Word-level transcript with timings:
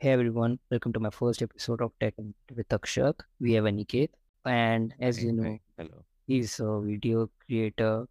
Hey 0.00 0.10
everyone, 0.10 0.58
welcome 0.70 0.92
to 0.92 1.00
my 1.00 1.10
first 1.10 1.42
episode 1.42 1.80
of 1.80 1.92
Tech 1.98 2.14
with 2.54 2.68
Akshat. 2.68 3.14
We 3.40 3.52
have 3.54 3.64
Aniket, 3.64 4.10
and 4.44 4.94
as 5.00 5.22
you 5.24 5.32
know, 5.32 5.58
hello. 5.78 6.04
he's 6.28 6.60
a 6.60 6.80
video 6.80 7.30
creator, 7.46 8.06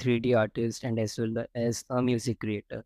3D 0.00 0.34
artist, 0.34 0.84
and 0.84 0.98
as 0.98 1.18
well 1.18 1.44
as 1.54 1.84
a 1.90 2.00
music 2.02 2.40
creator. 2.40 2.84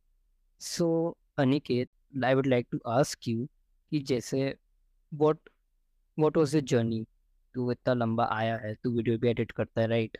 So, 0.61 1.17
Aniket, 1.39 1.89
I 2.23 2.35
would 2.35 2.47
like 2.47 2.69
to 2.71 2.81
ask 2.87 3.27
you 3.27 3.49
कि 3.93 4.01
जैसे 4.07 4.55
what 5.13 5.39
what 6.19 6.37
was 6.37 6.53
the 6.53 6.63
journey 6.75 7.05
तू 7.55 7.71
इतना 7.73 7.95
लंबा 7.95 8.25
आया 8.33 8.57
है 8.65 8.75
तू 8.83 8.91
video 8.97 9.19
भी 9.19 9.29
edit 9.29 9.53
करता 9.53 9.81
है 9.81 9.87
राइट 9.89 10.19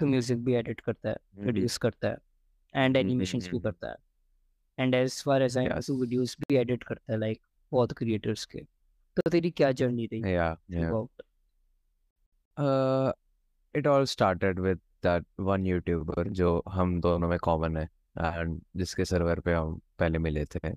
तू 0.00 0.06
म्यूजिक 0.06 0.44
भी 0.44 0.54
एडिट 0.54 0.80
करता 0.80 1.08
है 1.08 1.14
Mhm. 1.14 1.42
प्रोड्यूस 1.42 1.76
करता 1.84 2.08
है 2.08 2.84
एंड 2.84 2.96
एनिमेशंस 2.96 3.48
भी 3.48 3.56
Mhm. 3.56 3.62
करता 3.62 3.88
है 3.90 3.96
and 4.78 4.94
as 4.94 5.22
far 5.24 5.42
as 5.42 5.56
I 5.58 5.66
Yes. 5.68 5.86
तू 5.86 5.96
वीडियोस 6.00 6.36
भी 6.40 6.56
एडिट 6.56 6.82
करता 6.84 7.12
है 7.12 7.18
लाइक 7.18 7.40
बहुत 7.73 7.93
क्रिएटर्स 7.97 8.45
के 8.45 8.59
तो 9.17 9.29
तेरी 9.29 9.51
क्या 9.51 9.71
जर्नी 9.81 10.05
रही? 10.13 10.21
Uh, 12.57 13.11
it 13.73 13.87
all 13.87 14.05
started 14.09 14.59
with 14.63 14.79
that 15.05 15.23
one 15.51 15.63
YouTuber 15.65 16.27
जो 16.39 16.49
हम 16.69 16.99
दोनों 17.01 17.27
में 17.29 17.37
कॉमन 17.43 17.77
है 17.77 17.87
and 18.31 18.59
जिसके 18.77 19.05
सर्वर 19.05 19.39
पे 19.47 19.53
हम 19.53 19.79
पहले 19.99 20.19
मिले 20.25 20.45
थे 20.55 20.71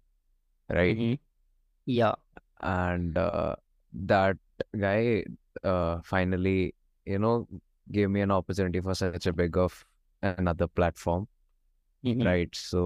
right 0.79 1.02
Mhm. 1.02 1.19
Yeah. 1.87 2.15
and 2.69 3.19
uh, 3.23 3.55
that 4.13 4.38
guy 4.85 5.23
uh, 5.73 6.01
finally 6.10 6.57
you 7.07 7.19
know 7.24 7.35
gave 7.99 8.10
me 8.15 8.23
an 8.27 8.33
opportunity 8.37 8.80
for 8.87 8.95
such 9.02 9.27
a 9.30 9.35
big 9.43 9.59
of 9.65 9.77
another 10.23 10.69
platform 10.80 11.27
Mhm. 12.05 12.24
right 12.30 12.60
so 12.63 12.85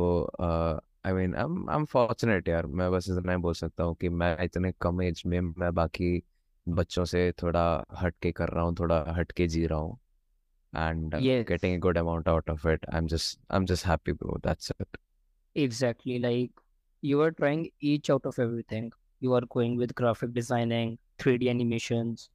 uh, 0.48 0.76
I 1.04 1.12
mean 1.12 1.34
I 1.34 1.74
am 1.76 1.84
fortunate 1.84 2.48
यार 2.48 2.66
मैं 2.80 2.90
बस 2.92 3.06
इतना 3.10 3.32
ही 3.32 3.38
बोल 3.38 3.54
सकता 3.54 3.84
हूँ 3.84 3.94
कि 4.00 4.08
मैं 4.08 4.36
इतने 4.44 4.72
कम 4.80 5.02
एज 5.02 5.22
में 5.26 5.40
मैं 5.40 5.72
बाकी 5.74 6.22
बच्चों 6.66 7.04
से 7.04 7.30
थोड़ा 7.42 7.62
हटके 8.00 8.32
कर 8.32 8.48
रहा 8.48 8.64
हूँ 8.64 8.74
थोड़ा 8.78 9.04
हटके 9.16 9.46
जी 9.48 9.66
रहा 9.66 9.78
हूँ। 9.78 9.98
And 10.72 11.14
getting 11.48 11.80
good 11.82 11.98
amount 11.98 12.28
out 12.28 12.50
of 12.50 12.68
it 12.68 12.86
I 12.86 12.98
am 12.98 13.06
just 13.06 13.38
I 13.50 13.56
am 13.56 13.64
just 13.66 13.86
happy 13.86 14.12
bro 14.12 14.38
that's 14.46 14.72
it 14.80 14.96
exactly 15.56 16.18
like 16.18 16.60
you 17.02 17.20
are 17.22 17.30
trying 17.30 17.66
each 17.84 18.10
out 18.10 18.26
of 18.26 18.40
everything 18.40 18.90
you 19.22 19.32
are 19.34 19.44
going 19.50 19.78
with 19.78 19.92
graphic 19.98 20.30
designing 20.30 20.96
3D 21.24 21.48
animations 21.48 22.30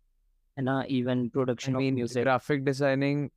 and 0.58 0.70
even 0.92 1.28
production 1.30 1.76
of 1.76 1.84
music 1.94 2.23
graphic 2.23 2.64
designing 2.66 3.28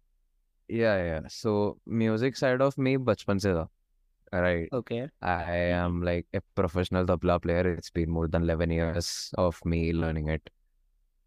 yeah 0.69 0.95
yeah 0.97 1.21
so 1.31 1.55
music 1.89 2.37
side 2.37 2.63
of 2.63 2.81
me 2.81 2.97
बचपन 2.97 3.39
से 3.39 3.53
था। 3.55 3.69
right? 4.33 4.69
Okay. 4.73 5.09
I 5.23 5.29
mm-hmm. 5.29 5.85
am 5.85 6.03
like 6.03 6.27
a 6.35 6.41
professional 6.55 7.07
tabla 7.07 7.41
player. 7.41 7.73
It's 7.73 7.91
been 7.91 8.11
more 8.11 8.29
than 8.29 8.43
11 8.43 8.71
years 8.71 9.31
of 9.39 9.65
me 9.65 9.93
learning 9.93 10.29
it. 10.29 10.51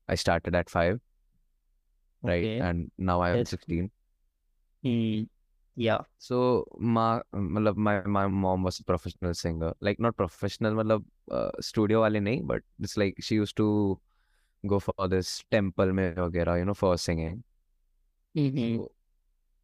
I 0.07 0.15
started 0.15 0.55
at 0.55 0.69
five, 0.69 0.99
right? 2.23 2.43
Okay. 2.43 2.59
And 2.59 2.91
now 2.97 3.21
I'm 3.21 3.45
16. 3.45 3.89
Mm. 4.85 5.27
Yeah. 5.75 6.01
So 6.17 6.65
my, 6.77 7.21
my 7.31 8.01
my 8.01 8.27
mom 8.27 8.63
was 8.63 8.79
a 8.79 8.83
professional 8.83 9.33
singer. 9.33 9.73
Like 9.79 9.99
not 9.99 10.17
professional, 10.17 10.75
but 10.75 11.01
uh, 11.31 11.51
studio 11.61 12.01
wale 12.01 12.19
nahi, 12.19 12.45
but 12.45 12.61
it's 12.79 12.97
like 12.97 13.15
she 13.21 13.35
used 13.35 13.55
to 13.57 13.99
go 14.67 14.79
for 14.79 15.07
this 15.07 15.43
temple 15.49 15.93
mein 15.93 16.13
you 16.17 16.65
know, 16.65 16.73
for 16.73 16.97
singing. 16.97 17.43
Mm-hmm. 18.35 18.77
So, 18.77 18.91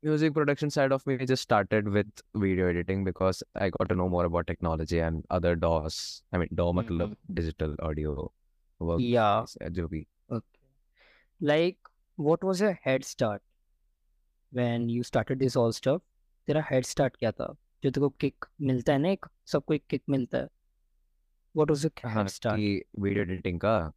music 0.03 0.35
production 0.35 0.71
side 0.71 0.93
of 0.93 1.07
me 1.07 1.17
just 1.19 1.43
started 1.43 1.89
with 1.89 2.07
video 2.35 2.69
editing 2.69 3.05
because 3.05 3.43
I 3.55 3.71
got 3.71 3.89
to 3.89 3.95
know 3.95 4.09
more 4.09 4.25
about 4.25 4.47
technology 4.47 4.99
and 4.99 5.25
other 5.31 5.55
DAWs. 5.55 6.23
I 6.33 6.39
mean, 6.39 6.49
DAW 6.55 6.73
मतलब 6.73 7.17
digital 7.35 7.77
audio 7.83 8.33
work. 8.81 9.01
Yeah. 9.01 9.47
जो 9.71 9.89
भी. 9.89 10.07
Okay. 10.33 10.61
Like, 11.43 11.77
what 12.17 12.45
was 12.45 12.61
your 12.61 12.79
head 12.87 13.05
start 13.05 13.43
when 14.53 14.89
you 14.89 15.03
started 15.03 15.39
this 15.39 15.57
all 15.57 15.73
stuff? 15.73 16.01
तेरा 16.47 16.65
head 16.73 16.87
start 16.87 17.17
क्या 17.17 17.31
था? 17.31 17.57
जो 17.85 17.91
तेरे 17.91 18.01
को 18.01 18.15
kick 18.21 18.35
मिलता 18.61 18.93
है 18.93 18.99
ना 18.99 19.09
एक 19.09 19.27
सबको 19.47 19.75
एक 19.75 19.85
kick 19.91 20.03
मिलता 20.11 20.39
है. 20.39 20.49
What 21.57 21.71
was 21.71 21.85
your 21.85 22.09
हाँ, 22.09 22.25
head 22.25 22.35
start? 22.35 22.57
कि 22.57 22.83
video 23.01 23.27
editing 23.27 23.59
का. 23.59 23.93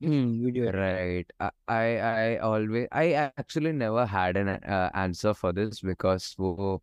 Hmm. 0.00 0.44
Video 0.44 0.68
editing. 0.68 0.78
Right. 0.78 1.26
I, 1.40 1.50
I 1.68 1.84
I 1.98 2.36
always 2.38 2.86
I 2.92 3.12
actually 3.14 3.72
never 3.72 4.06
had 4.06 4.36
an 4.36 4.48
uh, 4.48 4.90
answer 4.94 5.34
for 5.34 5.52
this 5.52 5.80
because 5.80 6.34
वो 6.38 6.80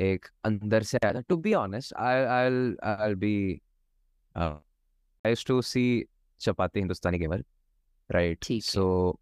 एक 0.00 0.26
अंदर 0.44 0.82
से 0.82 0.98
To 1.28 1.36
be 1.36 1.54
honest, 1.54 1.92
I 1.96 2.14
I'll 2.38 2.76
I'll 2.82 3.14
be 3.16 3.60
uh, 4.36 4.56
I 5.24 5.30
used 5.30 5.46
to 5.48 5.62
see 5.62 6.06
Chapati 6.40 6.80
Hindustani 6.80 7.18
Gamer, 7.18 7.42
right? 8.14 8.38
ठीक 8.42 8.62
So 8.64 9.18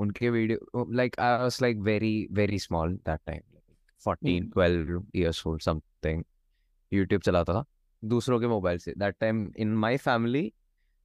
उनके 0.00 0.30
video 0.30 0.86
like 1.00 1.18
I 1.18 1.42
was 1.44 1.60
like 1.60 1.78
very 1.78 2.28
very 2.32 2.58
small 2.58 2.96
that 3.04 3.20
time, 3.26 3.42
like 3.54 3.64
14, 3.98 4.44
Hmm. 4.44 4.50
12 4.52 5.04
years 5.12 5.42
old 5.46 5.62
something. 5.62 6.24
YouTube 6.92 7.22
चलाता 7.24 7.54
था 7.54 7.64
दूसरों 8.04 8.40
के 8.40 8.46
mobile 8.48 8.78
से. 8.78 8.94
That 8.98 9.18
time 9.20 9.42
in 9.64 9.76
my 9.84 9.96
family 10.06 10.44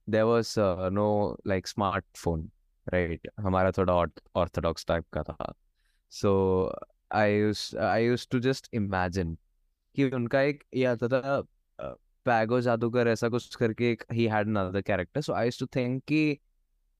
there 0.06 0.26
was 0.26 0.56
uh, 0.58 0.88
no 0.90 1.36
like 1.44 1.66
smartphone, 1.66 2.50
right? 2.92 3.20
हमारा 3.40 3.70
थोड़ा 3.78 3.94
orthodox 4.36 4.84
type 4.84 5.06
का 5.12 5.22
था. 5.22 5.52
So 6.08 6.72
I 7.10 7.26
used 7.26 7.76
I 7.76 7.98
used 7.98 8.30
to 8.30 8.40
just 8.40 8.68
imagine 8.72 9.36
कि 9.96 10.10
उनका 10.10 10.40
एक 10.40 10.64
ये 10.74 10.84
आता 10.84 11.08
था 11.08 11.22
uh, 11.80 11.94
पैगो 12.26 12.60
जादूगर 12.60 13.08
ऐसा 13.08 13.28
कुछ 13.28 13.54
करके 13.54 13.90
एक 13.92 14.04
he 14.12 14.28
had 14.28 14.46
another 14.46 14.82
character. 14.82 15.22
So 15.22 15.34
I 15.34 15.44
used 15.44 15.58
to 15.58 15.66
think 15.66 16.04
कि 16.08 16.38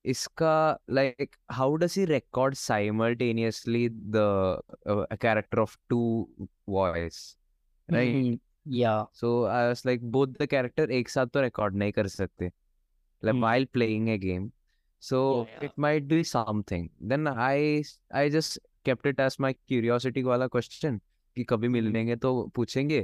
इसका 0.05 0.79
like 0.89 1.37
how 1.51 1.77
does 1.77 1.95
he 1.95 2.05
record 2.07 2.57
simultaneously 2.57 3.89
the 3.89 4.61
uh, 4.87 5.05
a 5.11 5.17
character 5.17 5.61
of 5.61 5.77
two 5.91 6.29
voice, 6.69 7.37
right? 7.89 8.15
Mhm. 8.15 8.41
Yeah. 8.65 9.05
So 9.13 9.47
I 9.47 9.69
was 9.69 9.85
like 9.85 10.01
both 10.01 10.39
the 10.39 10.47
character 10.47 10.91
एक 10.91 11.09
साथ 11.09 11.27
तो 11.27 11.41
record 11.41 11.75
नहीं 11.75 11.93
कर 11.93 12.09
सकते 12.09 12.51
like 13.23 13.35
Hmm. 13.35 13.43
while 13.47 13.67
playing 13.79 14.09
a 14.11 14.19
game. 14.19 14.47
So 15.03 15.21
Yeah. 15.21 15.53
yeah. 15.55 15.65
it 15.69 15.79
might 15.87 16.09
be 16.09 16.23
something. 16.25 16.89
Then 17.13 17.29
I 17.29 17.85
I 18.23 18.29
just 18.37 18.59
kept 18.85 19.07
it 19.13 19.21
as 19.27 19.39
my 19.47 19.53
curiosity 19.73 20.23
वाला 20.23 20.49
question 20.57 21.01
कि 21.37 21.45
कभी 21.51 21.69
मिल 21.69 21.85
Hmm. 21.85 21.93
लेंगे 21.95 22.17
तो 22.27 22.33
पूछेंगे. 22.57 23.01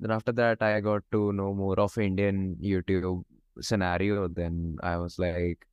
Then 0.00 0.14
after 0.18 0.32
that 0.40 0.62
I 0.62 0.80
got 0.80 1.04
to 1.16 1.22
know 1.40 1.48
more 1.62 1.76
of 1.86 1.98
Indian 2.06 2.42
YouTube 2.72 3.24
scenario. 3.70 4.28
Then 4.28 4.60
I 4.92 4.96
was 5.04 5.18
like 5.26 5.64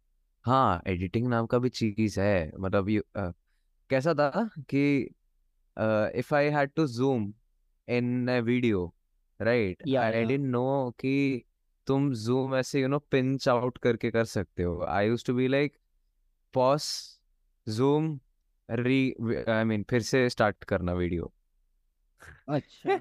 हाँ 0.45 0.81
editing 0.87 1.27
नाम 1.27 1.45
का 1.51 1.57
भी 1.59 1.69
चीज़ 1.69 2.19
है 2.19 2.51
मतलब 2.59 2.89
यू 2.89 3.01
कैसा 3.89 4.13
था 4.19 4.49
कि 4.73 4.81
if 6.19 6.33
I 6.35 6.49
had 6.55 6.71
to 6.75 6.85
zoom 6.87 7.33
in 7.87 8.27
a 8.29 8.37
video 8.49 8.83
right 9.39 9.83
Yeah, 9.87 10.03
I. 10.03 10.11
Didn't 10.25 10.45
know 10.51 10.91
कि 10.99 11.13
तुम 11.87 12.11
जूम 12.13 12.55
ऐसे 12.55 12.81
यू 12.81 12.87
नो 12.87 12.99
पिंच 13.11 13.47
आउट 13.49 13.77
करके 13.77 14.11
कर 14.11 14.25
सकते 14.25 14.63
हो। 14.63 14.83
I 14.89 15.07
use 15.07 15.25
to 15.25 15.33
be 15.33 15.47
like 15.47 15.77
pause 16.53 16.87
zoom 17.67 18.19
re 18.69 18.99
I 19.49 19.63
mean 19.63 19.83
फिर 19.89 20.01
से 20.01 20.29
स्टार्ट 20.29 20.63
करना 20.63 20.93
वीडियो 20.93 21.31
अच्छा 22.49 22.99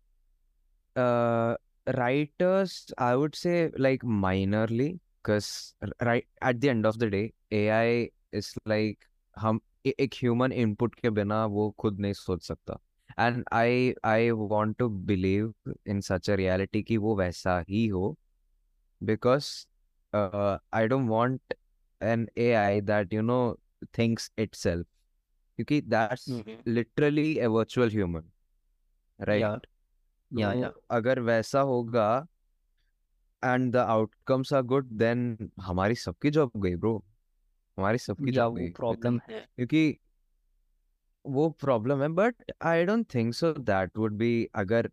uh 0.96 1.56
writers 1.96 2.92
i 2.98 3.14
would 3.14 3.34
say 3.34 3.70
like 3.78 4.02
minorly 4.02 4.98
because 5.22 5.74
right 6.02 6.26
at 6.40 6.60
the 6.60 6.70
end 6.70 6.86
of 6.86 6.98
the 6.98 7.10
day 7.10 7.32
ai 7.52 8.10
is 8.32 8.54
like 8.66 8.98
हम 9.38 9.60
एक 9.86 10.14
ह्यूमन 10.14 10.52
इनपुट 10.52 10.94
के 10.94 11.10
बिना 11.10 11.46
वो 11.46 11.70
खुद 11.78 12.00
नहीं 12.00 12.12
सोच 12.12 12.42
सकता 12.46 12.78
and 13.20 13.44
I 13.52 13.94
I 14.04 14.30
want 14.30 14.76
to 14.78 14.88
believe 14.88 15.54
in 15.88 16.00
such 16.00 16.30
a 16.30 16.34
reality 16.34 16.82
कि 16.82 16.96
वो 16.96 17.16
वैसा 17.16 17.64
ही 17.68 17.86
हो 17.86 18.16
because 19.02 19.66
I 20.15 20.87
don't 20.87 21.09
want 21.09 21.53
an 22.01 22.29
AI 22.37 22.81
that 22.81 23.13
you 23.13 23.21
know 23.21 23.59
thinks 23.97 24.31
itself 24.37 24.87
क्योंकि 25.55 25.81
that's 25.81 26.29
literally 26.67 27.37
a 27.37 27.47
virtual 27.47 27.89
human 27.89 28.31
right 29.19 29.67
yeah 30.31 30.53
yeah 30.53 30.71
अगर 30.89 31.19
वैसा 31.19 31.59
होगा 31.59 32.27
and 33.43 33.73
the 33.73 33.75
outcomes 33.75 34.53
are 34.53 34.61
good 34.61 34.85
then 34.85 35.51
हमारी 35.61 35.95
सबकी 35.95 36.29
जॉब 36.29 36.51
गई 36.57 36.75
ब्रो 36.75 37.05
हमारी 37.77 37.97
सबकी 37.97 38.31
जॉब 38.31 38.55
गई। 38.55 38.69
प्रॉब्लम 38.69 39.19
है। 39.29 39.39
क्योंकि 39.55 39.97
वो 41.25 41.49
प्रॉब्लम 41.49 42.01
है 42.01 42.07
but 42.09 42.35
I 42.61 42.85
don't 42.85 43.15
think 43.15 43.33
so 43.33 43.53
that 43.53 43.97
would 43.97 44.13
be 44.13 44.45
अगर 44.55 44.91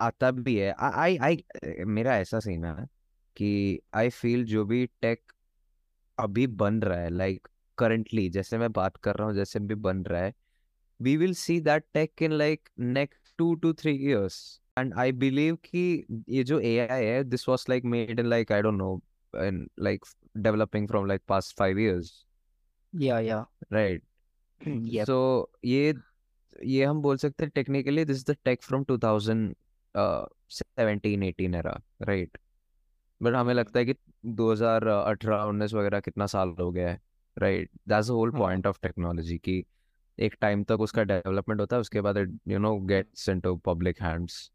आता 0.00 0.30
भी 0.30 0.56
है। 0.58 0.72
आई 0.72 1.16
आई 1.16 1.44
मेरा 1.86 2.16
ऐसा 2.18 2.40
सीन 2.40 2.64
है। 2.64 2.97
कि 3.38 3.80
आई 3.94 4.08
फील 4.10 4.44
जो 4.44 4.64
भी 4.64 4.84
टेक 5.02 5.32
अभी 6.18 6.46
बन 6.56 6.80
रहा 6.82 6.98
है 6.98 7.10
लाइक 7.10 7.38
like, 7.38 7.50
करंटली 7.78 8.28
जैसे 8.30 8.58
मैं 8.58 8.70
बात 8.72 8.96
कर 8.96 9.16
रहा 9.16 9.26
हूँ 9.28 9.34
जैसे 9.34 9.58
भी 9.60 9.74
बन 9.80 10.02
रहा 10.04 10.22
है 10.22 10.32
we 11.00 11.16
will 11.16 11.34
see 11.34 11.60
that 11.60 11.84
tech 11.94 12.22
in 12.22 12.32
like 12.32 12.68
next 12.78 13.34
two 13.38 13.54
two 13.54 13.72
three 13.72 13.94
years 13.96 14.38
and 14.78 14.94
I 14.94 15.12
believe 15.20 15.56
कि 15.64 15.82
ये 16.28 16.44
जो 16.44 16.58
ए 16.60 16.76
आई 16.80 17.04
है 17.04 17.22
this 17.24 17.48
was 17.48 17.64
like 17.68 17.84
made 17.84 18.20
in 18.20 18.26
like 18.26 18.52
I 18.52 18.62
don't 18.62 18.78
know 18.78 19.00
and 19.34 19.68
like 19.80 20.04
developing 20.36 20.88
from 20.88 21.06
like 21.06 21.22
past 21.28 21.56
five 21.58 21.78
years 21.78 22.12
yeah 22.92 23.18
yeah 23.20 23.46
right 23.72 24.02
सो 25.06 25.18
ये 25.64 25.94
ये 26.66 26.84
हम 26.84 27.00
बोल 27.02 27.16
सकते 27.16 27.44
हैं 27.44 27.50
technically 27.54 28.04
this 28.04 28.24
the 28.26 28.36
tech 28.44 28.62
from 28.62 28.84
2017 28.84 29.54
18 31.34 31.54
era 31.54 31.80
right 32.02 32.38
but 33.20 33.34
हमें 33.34 33.52
लगता 33.54 33.78
है 33.78 33.84
कि 33.84 33.94
2018 34.38 35.44
19 35.48 35.74
वगैरह 35.74 36.00
कितना 36.00 36.26
साल 36.26 36.54
हो 36.60 36.70
गया 36.72 36.90
है 36.90 37.00
right 37.36 37.70
that's 37.88 38.08
the 38.08 38.10
whole 38.10 38.30
point 38.30 38.66
of 38.66 38.78
technology 38.82 39.38
की 39.38 39.64
एक 40.18 40.36
टाइम 40.40 40.64
तक 40.64 40.80
उसका 40.80 41.02
डेवलपमेंट 41.02 41.60
होता 41.60 41.76
है 41.76 41.80
उसके 41.80 42.00
बाद 42.00 42.18
you 42.48 42.58
know 42.58 42.76
gets 42.86 43.28
into 43.28 43.54
public 43.64 44.02
hands 44.02 44.50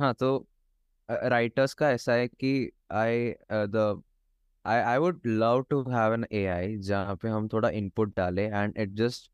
हाँ 0.00 0.12
तो 0.14 0.46
राइटर्स 1.08 1.74
का 1.74 1.90
ऐसा 1.90 2.12
है 2.12 2.28
कि 2.28 2.52
I 2.92 3.32
the 3.52 4.02
I 4.64 4.80
I 4.80 4.98
would 4.98 5.20
love 5.26 5.62
to 5.70 5.82
have 5.90 6.14
an 6.14 6.26
AI 6.32 6.76
जहाँ 6.88 7.16
पे 7.16 7.28
हम 7.28 7.48
थोड़ा 7.48 7.70
इनपुट 7.70 8.16
डालें 8.16 8.46
and 8.46 8.78
it 8.78 8.94
just 8.94 9.30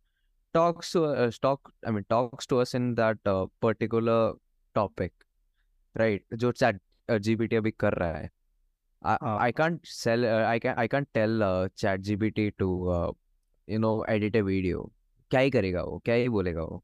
talks 0.55 0.93
to 0.93 1.01
us 1.05 1.39
talk 1.39 1.71
i 1.85 1.93
mean 1.95 2.05
talks 2.09 2.47
to 2.47 2.59
us 2.61 2.75
in 2.79 2.85
that 2.95 3.19
uh, 3.27 3.47
particular 3.61 4.19
topic 4.77 5.13
right? 5.97 6.23
जो 6.35 6.53
chat 6.53 6.79
जीबीटी 7.11 7.57
अभी 7.57 7.71
कर 7.71 7.93
रहा 7.93 8.13
है। 8.13 8.31
I 9.03 9.53
can't 9.53 9.81
sell 9.87 10.25
I 10.27 10.59
can 10.59 10.75
I 10.79 10.89
can't 10.89 11.09
tell 11.15 11.41
chat 11.77 12.01
GPT 12.01 12.51
to 12.51 12.69
you 13.69 13.79
know 13.79 14.05
edit 14.09 14.37
a 14.37 14.41
video 14.41 14.91
क्या 15.31 15.41
ही 15.41 15.51
करेगा 15.51 15.83
वो? 15.83 15.99
क्या 15.99 16.15
ही 16.15 16.29
बोलेगा 16.29 16.63
वो? 16.63 16.83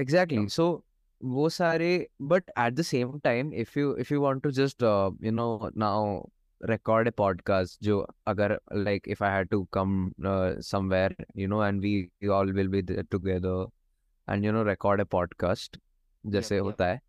एग्जैक्टली 0.00 0.48
सो 0.48 0.84
वो 1.22 1.48
सारे 1.48 2.08
but 2.22 2.50
at 2.58 2.72
the 2.74 2.82
same 2.82 3.18
time 3.18 3.52
if 3.54 3.78
you 3.78 3.96
if 3.96 4.12
you 4.14 4.20
want 4.20 4.42
to 4.42 4.50
just 4.50 4.82
you 5.24 5.30
know 5.30 5.70
now 5.76 6.22
record 6.60 7.08
a 7.08 7.10
podcast 7.10 7.84
जो 7.84 7.98
अगर 8.26 8.58
like 8.74 9.08
if 9.08 9.24
I 9.24 9.36
had 9.36 9.48
to 9.48 9.62
come 9.72 10.12
somewhere 10.20 11.16
you 11.36 11.48
know 11.48 11.64
and 11.64 11.80
we 11.80 12.28
all 12.28 12.52
will 12.52 12.68
be 12.68 12.82
together 12.82 13.66
and 14.32 14.44
you 14.44 14.52
know 14.52 14.62
record 14.64 15.00
a 15.00 15.04
podcast 15.04 15.78
जैसे 16.26 16.58
होता 16.58 16.86
है। 16.86 17.00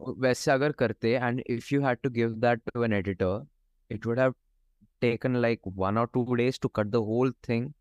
वैसे 0.00 0.50
अगर 0.50 0.72
करते 0.72 1.14
and 1.14 1.40
if 1.40 1.74
you 1.74 1.82
had 1.82 1.98
to 1.98 2.10
give 2.10 2.30
that 2.30 2.60
to 2.74 2.84
an 2.84 2.92
editor 2.92 3.46
it 3.90 4.06
would 4.06 4.18
have 4.18 4.34
taken 5.00 5.36
like 5.36 5.60
one 5.66 5.98
और 5.98 6.06
two 6.14 6.34
days 6.34 6.58
to 6.62 6.68
cut 6.68 6.86
the 6.86 6.94
whole 6.94 7.32
thing 7.48 7.72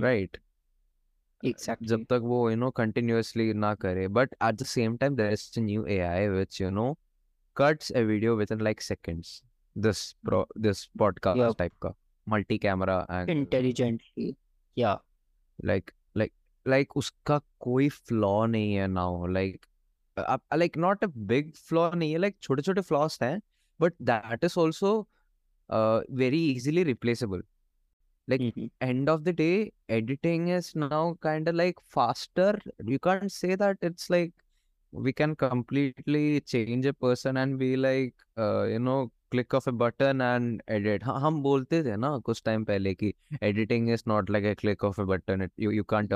right 0.00 0.36
exact 1.44 1.82
जब 1.82 2.04
तक 2.04 2.20
वो 2.22 2.50
यू 2.50 2.56
नो 2.56 2.70
कंटिन्यूअसली 2.70 3.52
ना 3.52 3.74
करे. 3.74 4.08
But 4.08 4.34
at 4.42 4.54
the 4.54 4.64
same 4.64 4.96
time 4.96 5.16
there 5.16 5.32
is 5.32 5.60
new 5.60 5.84
A 5.86 5.98
I 5.98 6.44
you 6.60 6.70
know 6.70 6.98
cuts 7.56 7.90
a 7.90 8.02
video 8.02 8.36
within 8.52 8.60
like 8.60 8.80
seconds 8.80 9.42
this 9.78 10.14
this 10.58 10.84
podcast 10.98 11.58
type 11.58 11.72
का 11.82 11.94
multi 12.28 12.58
camera 12.58 13.06
and 13.10 13.30
intelligently 13.30 14.34
yeah 14.78 15.00
like 15.64 15.90
like 16.66 16.96
उसका 16.96 17.40
कोई 17.60 17.88
flaw 17.88 18.46
नहीं 18.46 18.74
है 18.74 18.86
now 18.86 19.26
like 19.26 19.66
like 20.56 20.76
not 20.78 21.04
a 21.04 21.06
big 21.28 21.52
flaw 21.68 21.90
नहीं 21.92 22.12
है 22.12 22.18
like 22.18 22.36
छोटे 22.42 22.62
छोटे 22.62 22.80
flaws 22.80 23.18
हैं 23.22 23.40
but 23.80 23.94
that 24.02 24.44
is 24.44 24.58
also 24.60 24.98
very 26.18 26.44
easily 26.50 26.82
replaceable. 26.84 27.42
Like 28.28 28.40
hmm, 28.40 28.52
hmm. 28.56 28.88
End 28.88 29.08
of 29.10 29.20
the 29.22 29.34
day 29.36 29.50
editing 29.90 30.48
is 30.50 30.72
now 30.78 31.12
kind 31.22 31.48
like 31.48 31.80
faster. 31.94 32.60
You 32.90 32.98
can 33.04 33.28
say 33.28 33.56
that 33.56 33.84
it's 33.84 34.10
like 34.10 34.32
we 34.92 35.12
can 35.12 35.34
completely 35.34 36.40
change 36.40 36.86
a 36.86 36.92
person 37.00 37.36
and 37.36 37.56
be 37.58 37.74
like 37.76 38.14
you 38.72 38.78
know 38.78 39.04
click 39.30 39.54
of 39.54 39.68
a 39.68 39.72
button 39.74 40.20
and 40.22 40.62
edit. 40.70 41.04
हाँ 41.04 41.18
हम 41.20 41.42
बोलते 41.42 41.82
थे 41.84 41.96
ना 41.96 42.16
कुछ 42.26 42.42
time 42.44 42.64
पहले 42.64 42.94
कि 42.94 43.12
editing 43.42 43.90
is 43.90 44.02
not 44.08 44.30
like 44.30 44.44
a 44.44 44.54
click 44.54 44.84
of 44.84 45.00
a 45.00 45.04
button 45.04 45.42
it 45.42 45.52
you 45.60 45.70
you 45.70 45.84
can't 45.90 46.12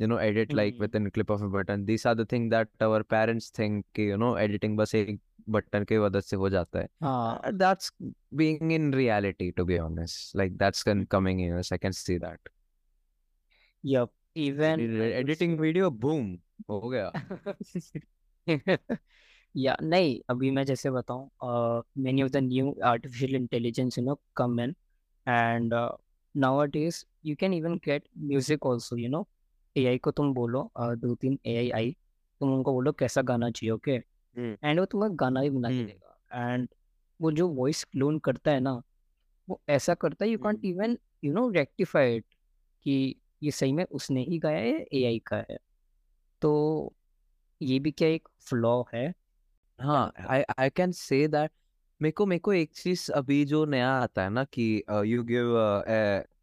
you 0.00 0.06
know 0.06 0.16
edit 0.16 0.52
like 0.58 0.74
hmm 0.74 0.82
within 0.82 1.06
a 1.06 1.10
clip 1.10 1.30
of 1.30 1.42
a 1.42 1.48
button 1.48 1.84
these 1.88 2.06
are 2.10 2.14
the 2.20 2.24
things 2.24 2.50
that 2.50 2.68
our 2.86 3.00
parents 3.14 3.50
think 3.58 3.84
कि 3.96 4.06
you 4.10 4.18
know 4.22 4.30
editing 4.44 4.76
बस 4.76 4.94
एक 4.94 5.20
button 5.48 5.84
के 5.84 5.98
वजह 5.98 6.20
से 6.20 6.36
हो 6.36 6.48
जाता 6.50 6.78
है 6.78 6.88
हाँ 7.02 7.40
Uh, 7.44 7.52
that's 7.54 7.90
being 8.36 8.70
in 8.70 8.90
reality 8.92 9.52
to 9.52 9.64
be 9.64 9.78
honest 9.78 10.34
like 10.34 10.56
that's 10.62 10.82
coming 11.16 11.38
years 11.38 11.72
i 11.72 11.78
can 11.84 11.92
see 11.92 12.18
that 12.18 12.50
yep 13.82 14.10
even 14.34 14.82
editing 15.02 15.56
video 15.60 15.90
boom 15.90 16.38
हो 16.70 16.80
गया 16.88 17.12
या 19.56 19.76
नहीं 19.82 20.20
अभी 20.30 20.50
मैं 20.50 20.64
जैसे 20.64 20.90
बताऊँ 20.90 21.82
many 21.98 22.22
of 22.26 22.30
the 22.32 22.40
new 22.40 22.74
artificial 22.90 23.34
intelligence 23.34 23.98
you 23.98 24.04
know 24.06 24.16
come 24.40 24.58
in 24.64 24.74
and 25.26 25.72
uh, 25.72 25.90
nowadays 26.34 27.04
you 27.22 27.36
can 27.36 27.54
even 27.54 27.78
get 27.88 28.06
music 28.32 28.66
also 28.72 28.96
you 28.96 29.08
know 29.08 29.26
AI 29.76 29.98
को 30.00 30.10
तुम 30.10 30.34
बोलो 30.34 30.70
दो 30.80 31.14
तीन 31.14 31.38
AI 31.46 31.56
आई 31.56 31.70
आई 31.70 31.96
तुम 32.40 32.54
उनको 32.54 32.72
बोलो 32.72 32.92
कैसा 32.92 33.22
गाना 33.22 33.50
चाहिए 33.50 33.70
ओके? 33.70 33.92
हम्म। 33.92 34.56
एंड 34.64 34.80
वो 34.80 34.86
तुम्हें 34.86 35.10
गाना 35.14 35.40
भी 35.40 35.50
बना 35.50 35.68
के 35.68 35.74
हम्म। 35.74 35.86
देगा। 35.86 36.54
एंड 36.54 36.68
वो 37.20 37.32
जो 37.32 37.48
वॉइस 37.48 37.84
क्लोन 37.84 38.18
करता 38.18 38.50
है 38.50 38.60
ना 38.60 38.82
वो 39.48 39.60
ऐसा 39.68 39.94
करता 39.94 40.24
है 40.24 40.30
you 40.30 40.38
can't 40.38 40.56
hmm. 40.56 40.68
Even 40.68 40.98
you 41.24 41.32
know 41.32 41.48
rectify 41.50 42.16
it 42.16 42.24
कि 42.82 43.14
ये 43.42 43.50
सही 43.50 43.72
में 43.72 43.84
उसने 43.84 44.22
ही 44.22 44.38
गाया 44.38 44.58
है 44.58 44.86
एआई 44.92 45.18
का 45.18 45.36
है। 45.36 45.58
तो 46.42 46.52
ये 47.62 47.78
भी 47.78 47.90
क्या 47.90 48.08
एक 48.08 48.28
फ्लॉ 48.40 48.82
है? 48.94 49.14
हाँ 49.78 50.12
I 50.28 50.42
I 50.58 50.70
can 50.70 50.92
say 50.92 51.28
that 51.28 51.50
मेरे 52.00 52.12
को 52.12 52.26
मेरे 52.26 52.40
को 52.40 52.52
एक 52.52 52.72
चीज़ 52.72 53.12
अभी 53.12 53.44
जो 53.44 53.64
नया 53.64 53.90
आता 53.92 54.22
है 54.22 54.30
ना 54.30 54.44
कि 54.44 54.82
यू 55.06 55.22
गिव 55.24 55.56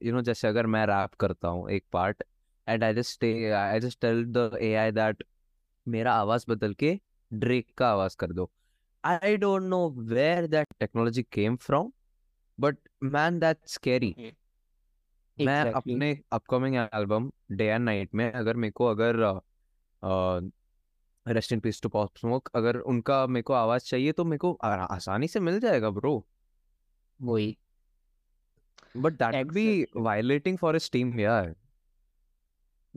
यू 0.04 0.14
नो 0.14 0.22
जैसे 0.22 0.48
अगर 0.48 0.66
मैं 0.66 0.86
रैप 0.86 1.14
करता 1.14 1.48
हूँ 1.48 1.70
एक 1.72 1.86
part 1.92 2.24
and 2.68 2.84
I 2.84 2.94
just 2.94 3.24
I 3.24 3.80
just 3.80 4.00
tell 4.02 4.24
the 4.34 4.50
AI 4.62 4.92
that 4.92 5.24
मेरा 5.88 6.14
आवाज़ 6.16 6.46
बदल 6.50 6.74
के 6.74 7.00
ड्रेक 7.32 7.68
का 7.78 7.90
आवाज़ 7.90 8.16
कर 8.20 8.32
दो। 8.32 8.50
I 9.04 9.38
don't 9.38 9.64
know 9.64 9.90
where 10.10 10.48
that 10.48 10.68
technology 10.80 11.24
came 11.34 11.56
from 11.66 11.92
but 12.58 12.78
man 13.04 13.40
that's 13.40 13.74
scary 13.74 14.16
मैं 15.38 15.60
अपने 15.72 16.12
upcoming 16.34 16.76
album 16.76 17.32
day 17.52 17.66
and 17.66 17.86
night 17.86 18.16
में 18.16 18.32
अगर 18.32 18.56
मेरे 18.56 18.72
को 18.72 18.86
अगर 18.86 19.16
rest 21.26 21.54
in 21.54 21.60
peace 21.60 21.82
to 21.82 21.90
Pop 21.90 22.18
Smoke 22.18 22.50
अगर 22.56 22.78
उनका 22.92 23.26
मेरे 23.28 23.44
को 23.44 23.54
आवाज़ 23.54 23.84
चाहिए 23.86 24.12
तो 24.12 24.26
मेरे 24.26 24.38
को 24.40 24.52
आसानी 24.62 25.28
से 25.28 25.40
मिल 25.40 25.60
जाएगा 25.60 25.90
ब्रो 25.90 26.14
वही। 27.20 27.58
But 28.98 29.14
that 29.14 29.52
be 29.52 29.86
violating 29.98 30.58
for 30.58 30.76
a 30.76 30.80
team 30.92 31.20
यार। 31.20 31.56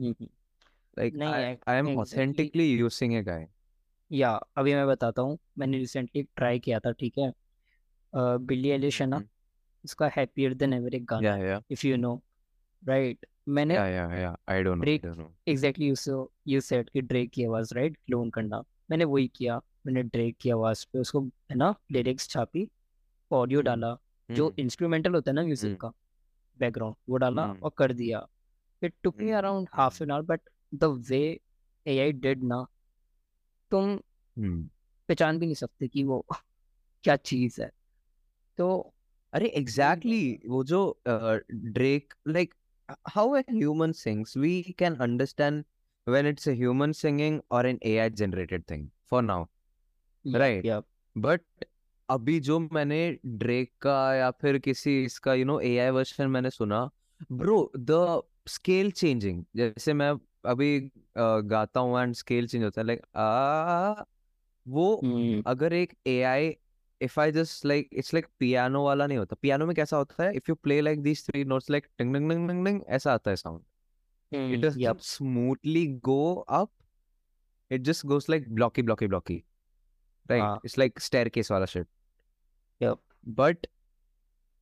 लाइक 0.01 1.15
नहीं 1.15 1.33
I 1.33 1.43
I 1.43 1.77
am 1.77 1.87
exactly 1.87 1.95
authentically 1.97 2.71
using 2.71 3.13
a 3.13 3.21
guy 3.23 3.47
या 4.11 4.31
अभी 4.57 4.73
मैं 4.75 4.87
बताता 4.87 5.21
हूँ 5.21 5.37
मैंने 5.57 5.77
रिसेंटली 5.77 6.23
ट्राई 6.35 6.59
किया 6.59 6.79
था 6.79 6.91
ठीक 6.91 7.17
है? 7.17 7.31
बिली 8.13 8.69
एलिश 8.69 9.01
है 9.01 9.07
ना? 9.07 9.21
उसका 9.85 10.07
हैप्पियर 10.15 10.53
देन 10.53 10.73
एवर 10.73 10.95
एक 10.95 11.05
गाना 11.05 11.27
या 11.27 11.35
है 11.35 11.47
या 11.47 11.61
इफ़ 11.71 11.87
यू 11.87 11.97
नो 11.97 12.21
राइट 12.83 13.25
मैंने 13.47 13.75
yeah 13.75 13.87
yeah 13.87 14.05
yeah 14.15 14.35
I 14.49 14.63
don't 14.63 14.77
know 14.77 14.81
I 14.81 14.85
Drake 14.85 15.05
don't 15.05 15.17
know 15.17 15.31
exactly 15.47 15.87
you 15.87 16.29
you 16.47 16.61
said 16.61 16.89
कि 16.89 17.01
ड्रेक 17.01 17.29
की 17.29 17.45
आवाज़ 17.45 17.73
राइट 17.75 17.97
क्लोन 17.97 18.29
करना। 18.29 18.63
मैंने 18.91 19.05
वही 19.05 19.27
किया 19.27 19.61
मैंने 19.85 20.03
ड्रेक 20.03 20.37
की 20.41 20.49
आवाज़ 20.49 20.85
पे 20.93 20.99
उसको 20.99 21.21
है 21.21 21.55
ना 21.55 21.73
लिरिक्स 21.91 22.29
छापी 22.29 22.67
ऑडियो 23.31 23.61
डाला 23.61 23.97
जो 24.29 24.47
हम्म। 24.47 24.61
इंस्ट्रूमेंटल 24.61 25.13
होता 25.13 25.31
है 25.31 25.35
ना 25.35 25.43
म्यूज़िक 25.43 25.69
हम्म। 25.69 25.77
का 25.77 25.91
बैकग्राउंड 26.59 26.95
वो 27.09 27.17
डाला 27.17 27.43
हम्म। 27.43 27.59
और 27.63 27.71
कर 27.77 27.93
दिया। 27.93 28.27
It 28.83 28.93
took 29.03 29.21
me 29.23 29.31
hmm 29.31 29.37
around 29.41 29.69
half 29.73 30.03
an 30.03 30.11
hour 30.11 30.23
but 30.27 30.49
the 30.73 30.83
way 31.09 31.21
AI 31.85 32.11
did 32.13 32.43
ना 32.43 32.65
तुम 33.71 33.97
हम्म 34.37 34.69
पहचान 35.09 35.39
भी 35.39 35.45
नहीं 35.45 35.55
सकते 35.55 35.87
कि 35.87 36.03
वो 36.03 36.25
क्या 37.03 37.15
चीज़ 37.15 37.61
है। 37.61 37.69
तो 38.57 38.69
अरे 39.33 39.47
एग्जैक्टली 39.57 40.21
है 40.27 40.37
वो 40.47 40.63
जो 40.65 40.81
Drake 41.07 42.13
like 42.27 42.53
how 43.09 43.35
a 43.39 43.43
human 43.51 43.93
sings 43.93 44.35
we 44.37 44.53
can 44.81 44.97
understand 45.07 45.65
when 46.07 46.29
it's 46.31 46.47
a 46.47 46.55
human 46.55 46.93
singing 47.01 47.39
or 47.51 47.61
an 47.65 47.79
AI 47.83 48.09
generated 48.21 48.65
thing 48.67 48.89
for 49.11 49.21
now 49.23 49.39
right? 50.25 50.65
Yep 50.65 50.85
but 51.15 51.41
अभी 52.09 52.39
जो 52.39 52.59
मैंने 52.59 52.97
ड्रेक 53.25 53.71
का 53.81 53.95
या 54.15 54.29
फिर 54.31 54.57
किसी 54.59 55.03
इसका 55.03 55.33
यू 55.33 55.45
नो 55.45 55.59
एआई 55.61 55.89
वर्जन 55.89 56.27
मैंने 56.29 56.49
सुना 56.49 56.89
ब्रो 57.31 57.59
द 57.77 58.21
स्केल 58.47 58.91
चेंजिंग 58.91 59.43
जैसे 59.55 59.93
मैं 59.93 60.11
अभी 60.45 60.91
गाता 61.17 61.79
हूँ 61.79 62.01
एंड 62.01 62.13
स्केल 62.13 62.47
चेंज 62.47 62.63
होता 62.63 62.81
है 62.81 62.87
लाइक 62.87 63.01
आ 63.15 64.03
वो 64.65 64.99
हम्म। 65.03 65.41
अगर 65.45 65.73
एक 65.73 65.93
AI 66.07 66.55
if 67.01 67.19
I 67.19 67.31
just 67.31 67.65
like 67.65 67.89
it's 67.93 68.13
like 68.13 68.27
piano 68.39 68.83
वाला 68.85 69.07
नहीं 69.07 69.17
होता। 69.17 69.35
पियानो 69.41 69.65
में 69.65 69.75
कैसा 69.75 69.97
होता 69.97 70.23
है? 70.23 70.35
If 70.35 70.43
you 70.49 70.55
play 70.55 70.79
like 70.81 71.01
these 71.01 71.25
three 71.25 71.43
notes 71.43 71.69
like 71.69 71.87
ting 71.97 72.13
ting 72.13 72.29
ting 72.29 72.47
ting 72.49 72.65
ting 72.65 72.81
ऐसा 72.87 73.13
आता 73.13 73.29
है 73.29 73.35
sound 73.35 73.61
it 74.31 74.59
doesn't 74.59 74.81
yep 74.81 74.99
smoothly 74.99 75.85
go 75.87 76.33
up 76.35 76.69
it 77.71 77.81
just 77.81 78.05
goes 78.05 78.29
like 78.29 78.53
blocky 78.53 78.81
blocky 78.81 79.07
blocky 79.07 79.43
right 80.29 80.65
it's 80.65 80.77
like 80.77 80.99
staircase 80.99 81.51
वाला 81.51 81.65
shit 81.65 81.87
but 83.37 83.67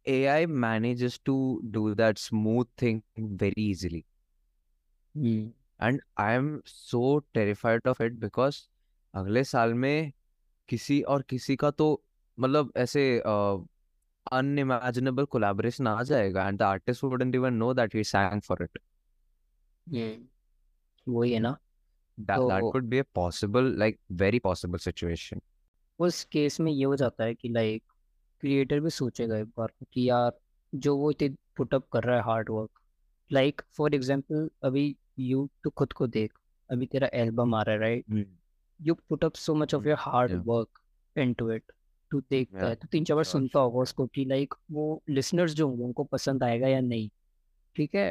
AI 0.06 0.46
manages 0.46 1.18
to 1.20 1.62
do 1.72 1.96
that 1.96 2.18
smooth 2.18 2.68
thing 2.78 3.04
very 3.18 3.54
easily. 3.58 4.06
Hmm 5.16 5.52
And 5.80 6.02
I 6.18 6.34
am 6.34 6.62
so 6.66 7.24
terrified 7.34 7.86
of 7.86 8.02
it 8.02 8.20
because 8.20 8.70
अगले 9.14 9.44
साल 9.44 9.74
में 9.74 10.12
किसी 10.70 11.02
और 11.02 11.22
किसी 11.30 11.56
का 11.56 11.72
तो 11.72 12.04
मतलब 12.40 12.72
ऐसे 12.78 13.22
unimaginable 14.34 15.28
collaboration 15.36 15.88
आ 15.88 16.04
जाएगा 16.04 16.48
and 16.50 16.60
the 16.62 16.66
artist 16.66 17.04
wouldn't 17.04 17.36
even 17.36 17.60
know 17.60 17.74
that 17.74 17.94
he 17.94 18.04
sang 18.14 18.42
for 18.42 18.58
it. 18.64 18.80
हम्म 19.88 20.50
वही 21.14 21.34
है 21.34 21.40
ना 21.40 21.58
That 22.18 22.38
so, 22.38 22.48
that 22.48 22.62
तो 22.62 22.72
could 22.72 22.90
be 22.90 23.00
a 23.00 23.04
possible, 23.04 23.64
like 23.84 24.00
very 24.10 24.40
possible 24.40 24.80
situation. 24.80 25.42
उस 26.00 26.24
केस 26.32 26.60
में 26.60 26.72
ये 26.72 26.84
हो 26.84 26.96
जाता 26.96 27.24
है 27.24 27.36
कि 27.36 27.50
लाइक 27.50 27.84
क्रिएटर 28.42 28.80
भी 28.80 28.90
सोचेगा 28.90 29.38
एक 29.38 29.48
बार 29.58 29.72
कि 29.94 30.10
यार 30.10 30.32
जो 30.76 30.98
वो 30.98 31.12
इतने 31.12 31.30
पुटअप 31.58 31.88
कर 31.94 32.04
रहा 32.04 32.16
है 32.18 32.24
hard 32.24 32.50
work 32.50 32.70
like 33.32 33.62
for 33.78 33.96
example 33.96 34.50
अभी 34.64 34.96
यू 35.20 35.50
तो 35.64 35.70
खुद 35.70 35.94
को 35.94 36.08
देख 36.08 36.34
अभी 36.70 36.86
तेरा 36.86 37.10
एल्बम 37.14 37.56
आ 37.56 37.62
रहा 37.62 37.76
है 37.76 37.82
right. 37.82 38.28
You 38.82 38.94
put 38.94 39.24
up 39.24 39.36
so 39.36 39.56
much 39.56 39.74
of 39.76 39.88
your 39.88 39.98
hard. 40.00 40.32
Work 40.46 40.80
into 41.16 41.52
it 41.52 41.72
तू 42.12 42.22
देखता. 42.22 42.68
है 42.68 42.76
तो 42.76 42.88
तीन 42.88 43.04
चार 43.04 43.16
बार 43.16 43.24
सुनता 43.24 43.60
होगा 43.60 43.80
उसको 43.80 44.08
कि 44.08 44.26
लाइक 44.26 44.54
वो 44.72 45.04
लिसनर्स 45.10 45.54
जो 45.54 45.68
होंगे 45.68 45.84
उनको 45.84 46.04
पसंद 46.04 46.44
आएगा 46.44 46.68
या 46.68 46.80
नहीं 46.80 47.10
ठीक 47.76 47.96
है 47.96 48.10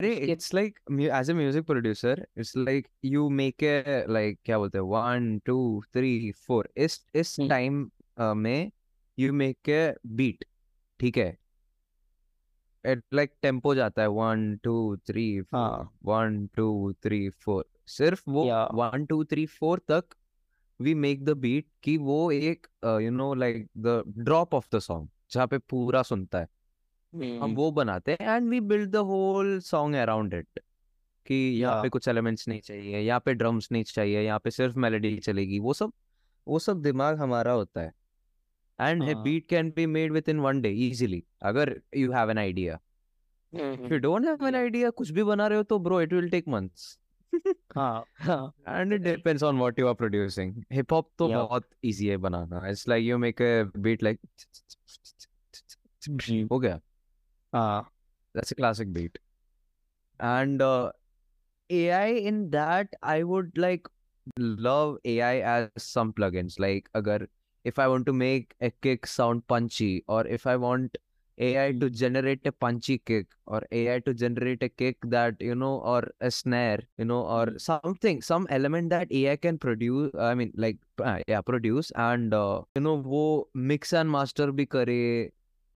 अरे 0.00 0.36
like 0.54 0.78
mu- 0.90 1.10
as 1.10 1.28
a 1.28 1.34
music 1.34 1.64
producer 1.66 2.14
it's 2.36 2.54
like 2.68 2.86
you 3.02 3.24
make 3.40 3.62
a 3.62 3.74
like 4.08 4.38
क्या 4.44 4.58
बोलते 4.58 4.78
हैं 4.78 4.84
one 4.84 5.28
two 5.48 5.82
three 5.96 6.32
four 6.48 6.64
इस 6.76 7.06
इस 7.14 7.36
हम्म 7.40 7.48
टाइम 7.48 7.90
में 8.20 8.70
you 9.18 9.32
make 9.32 9.68
a 9.68 9.94
beat 10.16 10.44
ठीक 11.00 11.16
है? 11.16 11.36
It 12.84 13.02
like 13.14 13.30
tempo 13.42 13.74
जाता 13.74 14.02
है 14.02 14.08
three 15.06 15.40
four 15.40 15.54
हाँ। 15.54 15.90
one 16.06 16.48
two 16.58 16.94
three 17.02 17.30
four. 17.46 17.62
सिर्फ़ 17.86 18.30
वो 18.30 18.46
या। 18.46 18.68
one 18.70 19.06
two 19.12 19.24
three 19.24 19.46
four 19.46 19.78
तक 19.90 20.04
we 20.80 20.94
make 20.94 21.24
the 21.24 21.34
beat 21.34 21.64
कि 21.82 21.96
वो 21.96 22.30
एक 22.32 22.66
uh, 22.86 22.98
you 22.98 23.10
know 23.10 23.30
like 23.36 23.66
the 23.86 24.02
drop 24.28 24.54
of 24.54 24.68
the 24.74 24.80
song 24.80 25.06
जहाँ 25.30 25.46
पे 25.46 25.58
पूरा 25.58 26.02
सुनता 26.02 26.38
है। 26.38 26.48
हम 27.14 27.42
हम्म। 27.42 27.54
वो 27.54 27.70
बनाते 27.70 28.12
हैं 28.12 28.36
and 28.36 28.48
we 28.50 28.60
build 28.60 28.90
the 28.90 28.96
whole 28.96 29.58
song 29.60 29.96
around 29.96 30.34
it 30.34 30.60
कि 31.26 31.34
यहाँ 31.34 31.76
या 31.76 31.82
पे 31.82 31.88
कुछ 31.88 32.08
एलिमेंट्स 32.08 32.48
नहीं 32.48 32.60
चाहिए 32.60 33.00
यहाँ 33.00 33.20
पे 33.20 33.34
ड्रम्स 33.34 33.68
नहीं 33.72 33.84
चाहिए 33.84 34.22
यहाँ 34.22 34.38
पे 34.38 34.50
सिर्फ़ 34.50 34.78
मेलोडी 34.78 35.18
चलेगी 35.18 35.58
वो 35.58 35.72
सब 35.72 35.92
वो 36.48 36.58
सब 36.58 36.82
दिमाग 36.82 37.18
हमारा 37.18 37.52
होता 37.52 37.80
है। 37.80 37.92
एंड 38.79 39.03
ए 39.03 39.13
हाँ 39.13 39.23
beat 39.23 39.47
can 39.49 39.71
be 39.75 39.85
made 39.85 40.11
within 40.29 40.39
one 40.39 40.61
day 40.61 40.71
easily 40.87 41.23
अगर 41.41 41.75
you 41.97 42.11
have 42.11 42.31
an 42.31 42.37
idea 42.37 42.79
if 43.53 43.61
you 43.61 43.85
hmm 43.85 43.99
don't 43.99 44.25
have 44.25 44.47
an 44.47 44.55
या 44.55 44.61
आइडिया 44.61 44.89
कुछ 44.89 45.09
भी 45.09 45.23
बना 45.23 45.47
रहे 45.47 45.57
हो 45.57 45.63
तो 45.63 45.79
bro 45.79 46.01
it 46.01 46.13
will 46.13 46.29
take 46.29 46.47
months 46.47 46.97
हाँ 47.75 48.03
हाँ 48.19 48.53
and 48.67 48.93
it 48.93 49.01
depends 49.01 49.43
on 49.43 49.57
what 49.57 49.79
you 49.79 49.87
are 49.87 49.93
producing 49.93 50.63
hip 50.71 50.93
hop 50.93 51.09
तो 51.17 51.29
या 51.29 51.43
बहुत 51.43 51.69
इजी 51.83 52.07
है 52.07 52.17
बनाना 52.17 52.67
it's 52.69 52.87
like 52.87 53.05
you 53.05 53.17
make 53.17 53.41
a 53.41 53.63
beat 53.77 54.03
like 54.03 54.19
hmm 56.09 56.47
हो 56.51 56.59
गया 56.59 56.79
हाँ 57.53 57.89
That's 58.35 58.51
a 58.51 58.55
classic 58.55 58.93
beat. 58.93 59.17
And 60.19 60.61
uh, 60.61 60.91
AI 61.69 62.05
in 62.29 62.49
that, 62.51 62.93
I 63.01 63.23
would 63.23 63.57
like 63.57 63.87
love 64.37 64.97
AI 65.03 65.39
as 65.41 65.69
some 65.77 66.13
plugins. 66.13 66.59
Like, 66.59 66.89
agar 66.93 67.27
if 67.63 67.79
I 67.79 67.87
want 67.87 68.05
to 68.07 68.13
make 68.13 68.55
a 68.61 68.71
kick 68.71 69.05
sound 69.07 69.47
punchy, 69.47 70.03
or 70.07 70.25
if 70.27 70.45
I 70.47 70.55
want 70.57 70.97
AI 71.37 71.71
to 71.73 71.89
hmm 71.89 71.89
generate 71.89 72.45
a 72.45 72.51
punchy 72.51 72.97
kick, 72.99 73.27
or 73.45 73.61
AI 73.71 73.99
to 73.99 74.13
generate 74.13 74.63
a 74.63 74.69
kick 74.69 74.97
that, 75.03 75.35
you 75.41 75.55
know, 75.55 75.75
or 75.79 76.11
a 76.21 76.31
snare, 76.31 76.79
you 76.97 77.05
know, 77.05 77.21
or 77.25 77.45
hmm 77.45 77.57
something, 77.57 78.21
some 78.21 78.47
element 78.49 78.89
that 78.89 79.11
AI 79.11 79.35
can 79.37 79.57
produce, 79.57 80.11
I 80.15 80.35
mean, 80.35 80.51
like, 80.55 80.77
uh, 81.03 81.19
yeah, 81.27 81.41
produce, 81.41 81.91
and, 81.95 82.33
uh, 82.33 82.61
you 82.75 82.81
know, 82.81 82.95
wo 82.95 83.47
mix 83.53 83.93
and 83.93 84.11
master 84.11 84.51
bhi 84.51 84.69
kare, 84.69 85.29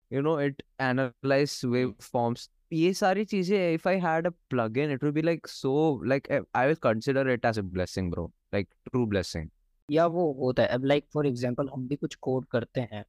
you 0.10 0.22
know 0.22 0.38
it 0.38 0.62
analyze 0.80 1.54
hmm 1.82 1.94
waveforms 1.94 2.50
ये 2.74 2.94
सारी 2.94 3.26
चीजें 3.30 3.74
if 3.76 3.86
I 3.88 3.96
had 4.04 4.26
a 4.28 4.34
plugin 4.50 4.92
it 4.96 5.02
would 5.04 5.14
be 5.14 5.22
like 5.22 5.48
so 5.48 5.74
like 6.14 6.30
I 6.32 6.42
I 6.54 6.68
will 6.68 6.82
consider 6.88 7.28
it 7.30 7.44
as 7.46 7.58
a 7.58 7.64
blessing 7.64 8.10
bro 8.10 8.32
like 8.54 8.70
true 8.92 9.06
blessing 9.16 9.52
या 9.89 10.07
वो 10.07 10.33
होता 10.33 10.63
है। 10.63 10.69
अब 10.69 10.85
like 10.85 11.05
for 11.13 11.27
example 11.27 11.69
हम 11.69 11.87
भी 11.89 11.97
कुछ 11.97 12.15
कोड 12.15 12.47
करते 12.47 12.81
हैं 12.93 13.05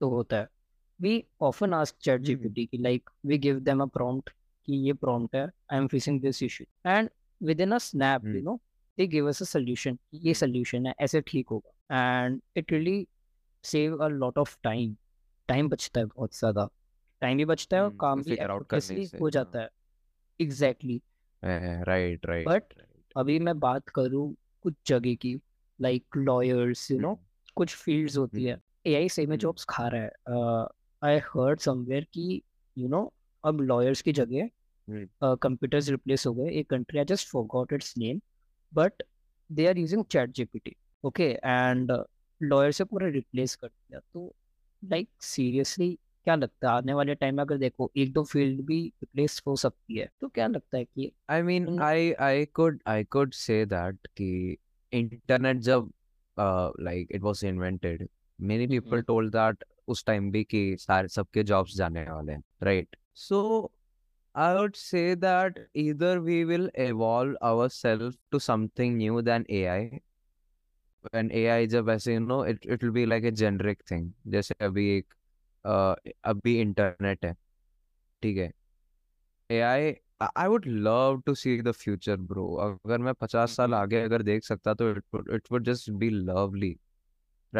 तो 0.00 0.08
होता 0.10 0.36
है। 0.36 0.48
We 1.00 1.22
often 1.40 1.74
ask 1.74 1.96
chat 2.00 2.14
hmm. 2.14 2.26
GPT 2.26 2.66
की 2.66 2.78
like 2.78 3.10
we 3.26 3.38
give 3.38 3.58
them 3.60 3.82
a 3.82 3.86
prompt 3.86 4.30
कि 4.68 4.76
ये 4.86 4.92
प्रॉम्प्ट 4.92 5.36
है 5.36 5.44
I 5.72 5.78
am 5.78 5.86
facing 5.88 6.20
this 6.20 6.42
issue 6.42 6.64
and 6.86 7.10
within 7.60 7.72
a 7.72 7.78
snap 7.78 8.24
you 8.24 8.30
hmm 8.30 8.44
know 8.44 8.60
they 8.98 9.06
give 9.06 9.28
us 9.28 9.42
a 9.42 9.44
solution 9.44 9.98
ये 10.14 10.20
हम्म। 10.20 10.32
सोल्यूशन 10.32 10.86
है 10.86 10.94
ऐसे 11.00 11.20
ठीक 11.20 11.48
होगा। 11.48 12.24
And 12.24 12.40
it 12.56 12.72
really 12.72 13.06
save 13.64 13.96
a 13.96 14.08
lot 14.08 14.38
of 14.38 14.56
time 14.62 14.96
time 15.48 15.68
बचता 15.68 16.00
है 16.00 16.06
बहुत 16.06 16.36
ज़्यादा। 16.36 16.68
टाइम 17.22 17.38
भी 17.38 17.44
बचता 17.44 17.76
है 17.76 17.82
और 17.82 17.88
हम्म 17.88 17.98
काम 17.98 18.22
भी 18.22 18.36
से 18.80 19.18
हो 19.20 19.30
जाता 19.30 19.58
हाँ। 19.58 19.64
है 19.64 19.70
एग्जैक्टली 20.40 21.00
राइट 21.42 22.26
राइट 22.26 22.48
बट 22.48 22.74
अभी 23.16 23.38
मैं 23.38 23.58
बात 23.60 23.88
करूँ 23.88 24.34
कुछ 24.64 24.74
जगह 24.86 25.14
की। 25.14 25.34
Like 25.80 26.16
lawyers 26.16 26.90
you 26.90 26.98
know 26.98 27.08
hmm 27.08 27.52
कुछ 27.56 27.74
फील्ड्स 27.76 28.16
होती 28.18 28.38
हम्म। 28.38 28.48
है। 28.48 28.92
एआई 28.94 29.08
सही 29.08 29.26
में 29.26 29.32
हम्म। 29.32 29.40
जॉब्स 29.40 29.64
खा 29.68 29.88
रहा 29.94 30.02
है। 30.02 30.66
आई 31.02 31.18
हर्ड 31.24 31.60
समवेयर 31.60 32.06
कि 32.12 32.42
यू 32.76 32.88
नो 32.88 33.12
अब 33.44 33.60
लॉयर्स 33.60 34.02
की 34.02 34.12
जगह 34.12 34.48
हम्म। 34.88 35.34
कंप्यूटर्स 35.42 35.88
रिप्लेस 35.90 36.26
हो 36.26 36.32
गए 36.34 36.50
एक 36.50 36.70
country 36.70 36.98
I 36.98 37.04
just 37.04 37.28
forgot 37.28 37.72
its 37.72 37.94
name 37.98 38.20
but 38.72 39.02
they 39.50 39.66
are 39.66 39.78
using 39.78 40.04
chat 40.04 40.30
GPT 40.30 40.76
okay 41.04 41.30
and 41.44 41.92
lawyer 42.42 42.72
से 42.72 42.84
पूरा 42.84 43.06
रिप्लेस 43.08 43.54
कर 43.56 43.68
दिया। 43.68 44.00
तो 44.14 44.34
लाइक 44.82 45.08
सीरियसली 45.20 45.98
क्या 46.24 46.34
लगता 46.34 46.68
है? 46.70 46.74
आने 46.76 46.94
वाले 46.94 47.14
टाइम 47.14 47.34
में 47.34 47.42
अगर 47.42 47.58
देखो 47.58 47.90
एक 47.96 48.12
दो 48.12 48.22
फ़ील्ड 48.24 48.60
भी 48.66 48.80
रिप्लेस 49.02 49.42
हो 49.46 49.54
सकती 49.56 49.98
है 49.98 50.08
तो 50.20 50.28
क्या 50.28 50.46
लगता 50.46 50.78
है 50.78 50.84
कि 50.84 51.12
I 51.32 51.40
mean 51.42 51.68
उन 51.68 51.78
I 51.82 52.14
I 52.28 52.46
could 52.58 52.78
I 52.88 53.04
could 53.16 53.34
say 53.40 53.58
that 53.72 54.06
कि 54.16 54.56
इंटरनेट 54.92 55.56
जब 55.68 55.90
like 56.80 57.08
it 57.12 57.22
was 57.22 57.44
invented 57.44 58.08
many 58.38 58.66
people 58.66 59.02
told 59.02 59.32
that 59.32 59.64
उस 59.88 60.04
टाइम 60.04 60.30
भी 60.30 60.42
कि 60.44 60.76
सारे 60.80 61.08
सबके 61.08 61.42
जॉब्स 61.42 61.76
जाने 61.76 62.04
वाले 62.10 62.32
हैं 62.32 62.42
right 62.62 62.96
so 63.14 63.40
I 64.34 64.54
would 64.54 64.74
say 64.76 65.14
that 65.16 65.58
either 65.76 66.18
we 66.18 66.42
will 66.44 66.70
evolve 66.78 67.36
our 67.42 67.68
self 67.68 68.14
to 68.30 68.38
something 68.38 68.96
new 68.96 69.20
then 69.22 69.46
A 69.50 69.64
I 69.64 69.88
and 71.14 71.32
A 71.32 71.46
I 71.46 71.66
जब 71.66 71.88
ऐसे 71.90 72.14
you 72.14 72.20
know 72.20 72.44
it 72.46 72.66
it 72.66 72.82
will 72.84 72.92
be 72.92 73.04
like 73.06 73.24
a 73.24 73.30
generic 73.30 73.82
thing 73.90 74.10
जैसे 74.26 74.54
अभी 74.64 74.88
एक 74.96 75.14
अभी 76.24 76.60
internet 76.60 77.24
है 77.24 77.34
ठीक 78.22 78.36
है? 78.38 78.52
ए 79.50 79.60
आई 79.60 79.92
I 80.20 80.28
I 80.36 80.48
would 80.48 80.66
love 80.66 81.24
to 81.26 81.34
see 81.42 81.60
the 81.68 81.72
future 81.72 82.16
bro 82.16 82.44
अगर 82.66 82.98
मैं 83.08 83.14
पचास 83.20 83.56
साल 83.56 83.74
हम्म 83.74 83.74
आगे 83.74 84.02
अगर 84.02 84.22
देख 84.30 84.44
सकता 84.44 84.74
तो 84.82 84.92
it 84.94 85.04
would 85.14 85.30
it 85.38 85.50
would 85.52 85.64
just 85.70 85.90
be 86.04 86.10
lovely 86.10 86.72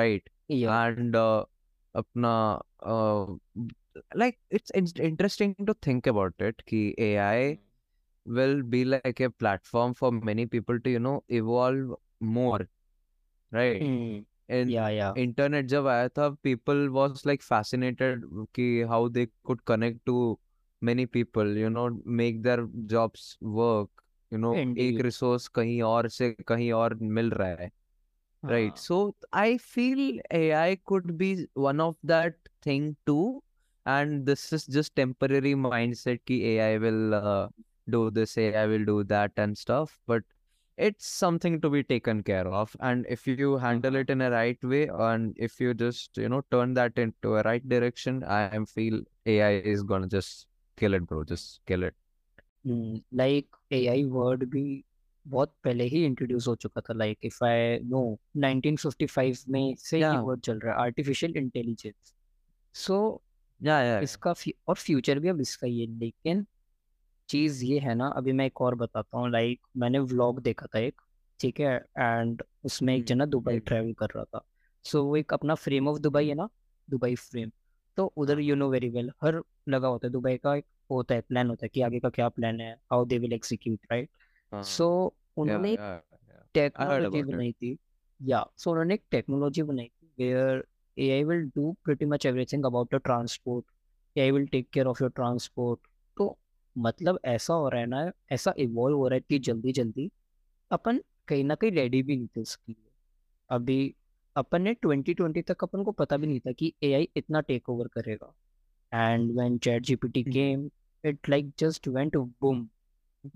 right 0.01 0.29
या 0.51 0.79
and 0.99 1.17
uh, 1.17 1.45
अपना 1.95 2.33
uh, 2.83 3.27
like 4.15 4.39
it's 4.51 4.71
in- 4.71 5.03
interesting 5.11 5.55
to 5.67 5.75
think 5.89 6.07
about 6.07 6.35
it 6.49 6.65
ki 6.67 6.95
AI 6.99 7.59
will 8.39 8.63
be 8.63 8.85
like 8.85 9.21
a 9.21 9.31
platform 9.31 9.95
for 9.95 10.13
many 10.13 10.47
people 10.47 10.81
to 10.81 10.91
you 10.91 11.01
know 11.01 11.17
evolve 11.41 11.95
more 12.21 12.61
right 13.53 13.87
Hmm. 13.87 14.21
and 14.49 14.71
Yeah, 14.71 14.89
yeah. 14.89 15.17
internet 15.25 15.67
जब 15.75 15.87
आया 15.89 16.09
था 16.19 16.29
people 16.43 16.89
was 16.99 17.25
like 17.27 17.43
fascinated 17.43 18.25
कि 18.59 18.89
how 18.89 19.09
they 19.09 19.27
could 19.45 19.65
connect 19.73 20.05
to 20.07 20.39
many 20.81 21.07
people 21.07 21.57
you 21.57 21.71
know 21.71 22.01
make 22.05 22.43
their 22.43 22.69
jobs 22.87 23.37
work 23.41 23.89
you 24.31 24.39
know 24.39 24.55
Indeed. 24.55 24.97
ek 24.97 25.05
resource 25.05 25.49
kahi 25.49 25.81
aur 25.91 26.09
se 26.09 26.35
kahin 26.53 26.73
aur 26.81 26.91
mil 27.01 27.31
raha 27.31 27.59
hai 27.59 27.69
uh-huh. 27.69 28.55
right 28.55 28.79
so 28.79 29.15
i 29.33 29.57
feel 29.57 30.03
ai 30.31 30.79
could 30.85 31.17
be 31.19 31.47
one 31.55 31.81
of 31.81 31.97
that 32.05 32.37
thing 32.63 32.97
too 33.07 33.43
and 33.87 34.27
this 34.27 34.53
is 34.53 34.67
just 34.67 34.95
temporary 34.97 35.55
mindset 35.55 36.25
ki 36.27 36.41
ai 36.55 36.79
will 36.79 37.15
uh, 37.15 37.49
do 37.91 38.11
this 38.11 38.37
ai 38.39 38.67
will 38.67 38.85
do 38.85 39.05
that 39.05 39.33
and 39.37 39.57
stuff 39.57 39.99
but 40.07 40.23
it's 40.77 41.07
something 41.09 41.61
to 41.61 41.69
be 41.69 41.83
taken 41.83 42.23
care 42.23 42.47
of 42.47 42.77
and 42.81 43.05
if 43.09 43.27
you 43.27 43.57
handle 43.57 43.97
it 43.97 44.11
in 44.11 44.21
a 44.21 44.31
right 44.31 44.63
way 44.63 44.89
and 45.07 45.35
if 45.37 45.59
you 45.59 45.75
just 45.75 46.17
you 46.17 46.29
know 46.29 46.43
turn 46.53 46.75
that 46.75 46.97
into 46.97 47.37
a 47.37 47.43
right 47.43 47.69
direction 47.69 48.23
i 48.25 48.59
feel 48.75 49.01
ai 49.27 49.55
is 49.73 49.83
going 49.83 50.03
to 50.03 50.09
just 50.09 50.47
kill 50.79 50.95
it 50.95 51.07
bro 51.07 51.25
just 51.25 51.61
kill 51.67 51.83
it 51.85 51.95
Hmm. 52.65 52.97
Like 53.13 53.47
AI 53.71 54.05
word 54.07 54.45
भी 54.47 54.85
बहुत 55.27 55.55
पहले 55.65 55.85
ही 55.87 56.05
introduce 56.05 56.47
हो 56.49 56.55
चुका 56.57 56.81
था 56.81 56.95
like 56.95 57.19
if 57.25 57.43
I 57.45 57.79
know 57.85 58.01
1955 58.37 59.45
में 59.49 59.75
से 59.79 60.01
ये 60.03 60.17
yeah 60.17 60.19
word 60.19 60.41
चल 60.43 60.59
रहा 60.59 60.75
है 60.75 60.81
artificial 60.83 61.37
intelligence 61.37 62.15
so 62.75 62.99
yeah 63.61 63.81
yeah, 63.83 64.03
yeah. 64.03 64.03
इसका 64.03 64.33
फ्यू- 64.33 64.55
और 64.69 64.75
फ्यूचर 64.77 65.19
भी 65.19 65.29
अब 65.29 65.41
इसका 65.41 65.67
ही 65.67 65.81
है 65.81 65.87
लेकिन 65.99 66.47
चीज़ 67.29 67.65
ये 67.65 67.79
है 67.81 67.95
ना 67.95 68.09
अभी 68.17 68.33
मैं 68.33 68.47
एक 68.47 68.61
और 68.61 68.75
बताता 68.77 69.19
हूँ 69.19 69.31
लाइक 69.31 69.61
मैंने 69.77 69.99
व्लॉग 70.01 70.41
देखा 70.43 70.67
था 70.75 70.79
एक 70.79 71.01
ठीक 71.41 71.61
है 71.61 71.75
एंड 71.99 72.43
उसमें 72.65 72.95
एक 72.97 73.05
हम्म, 73.05 73.07
जना 73.07 73.27
दुबई 73.27 73.59
ट्रैवल 73.61 73.93
कर 73.95 74.09
रहा 74.17 74.25
था 74.25 74.43
सो 74.85 74.99
so, 74.99 75.05
वो 75.05 75.17
एक 75.17 75.35
अपना 75.35 75.55
फ्रेम 75.57 75.89
ऑफ़ 75.89 75.99
दुबई 76.01 76.29
है 76.29 76.35
ना 76.35 76.49
दुबई 76.89 77.15
फ्रेम 77.17 77.51
तो 77.97 78.07
उधर 78.17 78.41
यू 78.41 78.57
नो 78.57 78.69
वेरी 78.71 78.89
वेल 78.91 79.11
हर 79.25 79.43
लगा 79.71 79.89
होता 79.89 80.07
है 80.07 80.13
दुबई 80.13 80.37
का 80.37 80.55
एक 80.57 80.67
होता 80.91 81.15
है 81.15 81.21
प्लान 81.21 81.49
होता 81.51 81.67
है 81.67 81.69
कि 81.75 81.81
आगे 81.83 82.01
का 82.01 82.11
क्या 82.11 82.29
प्लान 82.29 82.61
है 82.61 82.73
how 82.93 83.05
they 83.07 83.19
will 83.19 83.33
execute 83.33 83.81
right 83.93 84.11
so 84.65 84.89
उन्होंने 85.37 85.77
टेक्नोलॉजी 86.55 87.23
बनाई 87.23 87.53
थी। 87.53 87.77
या 88.21 88.45
सो 88.57 88.71
उन्होंने 88.71 88.95
एक 88.95 89.03
टेक्नोलॉजी 89.11 89.63
बनाई 89.63 89.87
थी 89.89 90.07
where 90.19 90.65
AI 90.97 91.25
will 91.25 91.45
do 91.57 91.73
pretty 91.85 92.05
much 92.07 92.27
everything 92.27 92.65
about 92.67 92.93
your 92.95 93.01
transport 93.01 93.67
AI 94.17 94.31
will 94.31 94.47
take 94.47 94.69
care 94.73 94.87
of 94.87 95.03
your 95.03 95.11
transport 95.11 95.81
तो 96.17 96.39
मतलब 96.77 97.19
ऐसा 97.25 97.55
हो 97.55 97.69
रहा 97.69 97.81
है 97.81 97.87
ना 97.87 98.11
ऐसा 98.33 98.55
इवॉल्व 98.59 98.97
हो 98.97 99.09
रहा 99.09 99.15
है 99.17 99.21
कि 99.21 99.39
जल्दी 99.39 99.73
जल्दी 99.73 100.11
अपन 100.71 101.03
कहीं 101.29 101.45
ना 101.45 101.55
कहीं 101.55 101.71
रेडी 101.73 102.03
भी 102.03 102.17
नहीं 102.17 102.29
थे 102.37 102.41
इसके 102.41 102.73
लिए। 102.73 102.91
अभी 103.51 103.95
अपन 104.37 104.63
ने 104.63 104.75
2020 104.87 105.43
तक 105.43 105.65
अपन 105.65 105.85
को 105.85 105.93
पता 105.93 106.17
भी 106.17 106.27
नहीं 106.27 106.41
था 106.41 106.53
कि 106.53 106.73
एआई 106.83 107.09
इतना 107.17 107.41
टेक 107.41 107.69
ओवर 107.71 107.89
करेगा। 107.89 108.35
And 108.95 109.31
when 109.33 109.59
chat 109.59 109.83
GPT 109.83 110.23
came 110.23 110.71
it 111.05 111.29
like 111.29 111.53
just 111.59 111.89
went 111.89 112.17
boom 112.17 112.69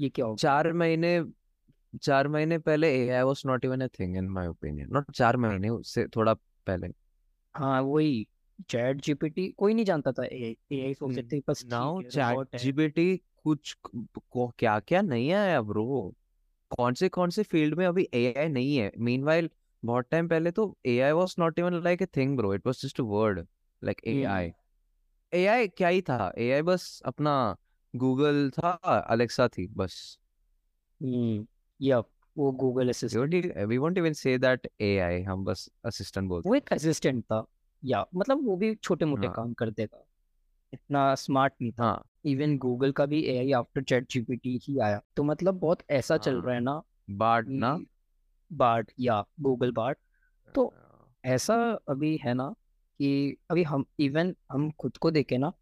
ये 0.01 0.09
क्या 0.09 0.27
हो 0.27 0.37
चार 0.37 0.73
महीने 0.73 1.25
चार 2.03 2.29
महीने 2.29 2.59
पहले 2.59 2.89
AI 2.89 3.25
was 3.25 3.45
not 3.47 3.65
even 3.65 3.83
a 3.83 3.89
thing 3.89 4.15
in 4.17 4.29
my 4.37 4.45
opinion. 4.49 4.93
Not 4.93 5.11
चार 5.15 5.37
महीने 5.37 5.69
उससे 5.69 6.07
थोड़ा 6.07 6.35
पहले। 6.35 6.89
हाँ 7.55 7.83
वही। 7.83 8.27
चैट 8.69 8.97
जीपीटी 8.97 9.49
कोई 9.59 9.75
नहीं 9.75 9.85
जानता 9.85 10.13
था 10.13 10.25
एआई 10.25 10.57
एआई 10.73 10.95
सोचते 10.95 11.23
थे 11.23 11.43
बस 11.49 11.65
नाउ 11.67 12.03
चैट 12.03 12.57
जीपीटी 12.57 13.17
कुछ 13.17 13.77
को, 13.97 14.53
क्या 14.59 14.79
क्या 14.81 15.03
नहीं 15.03 15.33
आया 15.33 15.63
ब्रो 15.63 16.15
कौन 16.71 16.95
से 16.95 17.09
कौन 17.09 17.31
से 17.31 17.43
फ़ील्ड 17.43 17.75
में 17.75 17.87
अभी 17.87 18.09
एआई 18.15 18.49
नहीं 18.49 18.77
है? 18.77 18.93
मीनवाइल 18.99 19.51
बहुत 19.85 20.07
टाइम 20.11 20.29
पहले 20.29 20.51
तो 20.51 20.79
AI 20.87 21.13
was 21.13 21.35
not 21.39 21.59
even 21.59 21.83
like 21.85 22.03
a 22.03 22.07
thing 22.07 22.37
bro 22.37 22.55
it 22.55 22.67
was 22.67 22.83
just 22.83 23.01
a 23.01 23.05
word 23.05 23.47
like 23.85 24.01
AI 24.07 24.53
AI 25.35 25.69
क्या 25.69 25.89
ही 25.89 26.03
था? 26.03 26.33
एआई 26.39 26.63
बस 26.63 27.03
अपना 27.05 27.57
गूगल 27.97 28.51
था 28.51 28.71
अलेक्सा 28.99 29.49
थी 29.49 29.67
बस। 29.67 30.19
हम्म 31.03 31.47
यप 31.81 32.09
वो 32.39 32.53
Google 32.53 32.89
assistant 32.89 33.35
we 33.69 33.79
won't 33.79 33.99
even 33.99 34.13
say 34.13 34.39
that 34.39 34.69
AI 34.83 35.25
हम 35.27 35.45
बस 35.45 35.69
असिस्टेंट 35.85 36.29
बोलते 36.29 36.49
वो 36.49 36.55
एक 36.55 36.73
असिस्टेंट 36.73 37.25
था 37.25 37.45
या 37.85 38.07
मतलब 38.15 38.47
वो 38.47 38.57
भी 38.57 38.75
छोटे 38.75 39.05
मोटे 39.05 39.27
हाँ। 39.27 39.35
काम 39.37 39.53
कर 39.53 39.71
देगा। 39.71 40.05
इतना 40.73 41.15
स्मार्ट 41.15 41.53
नहीं 41.63 41.73
था। 41.73 41.85
हाँ। 41.85 42.05
इवन 42.25 42.59
गूगल 42.59 42.93
का 42.93 43.07
भी 43.07 43.23
एआई 43.23 43.53
आफ्टर 43.53 43.83
चैट 43.83 44.11
जीपीटी 44.11 44.61
ही 44.63 44.79
आया। 44.79 45.03
तो 45.17 45.23
मतलब 45.23 45.55
बहुत 45.55 45.79
ऐसा 45.91 46.17
चल 46.17 46.37
रहा 46.37 46.55
है 46.55 46.61
हाँ 46.61 46.65
ना 46.65 46.83
बाट 47.11 47.49
ना? 47.49 47.79
बार्ट 48.53 48.93
या 49.01 49.25
गूगल 49.41 49.73
बार्ट 49.73 49.99
तो 50.55 50.75
ऐसा 51.25 51.79
अभी 51.89 52.17
है 52.17 52.35
ना 52.35 52.55
कि 53.03 53.37
अभी 53.51 53.63
हम 53.63 53.85
इवन 54.01 54.35
हम 54.53 54.71
खुद 54.71 54.97
को 54.97 55.11
देखें 55.11 55.39
ना 55.39 55.53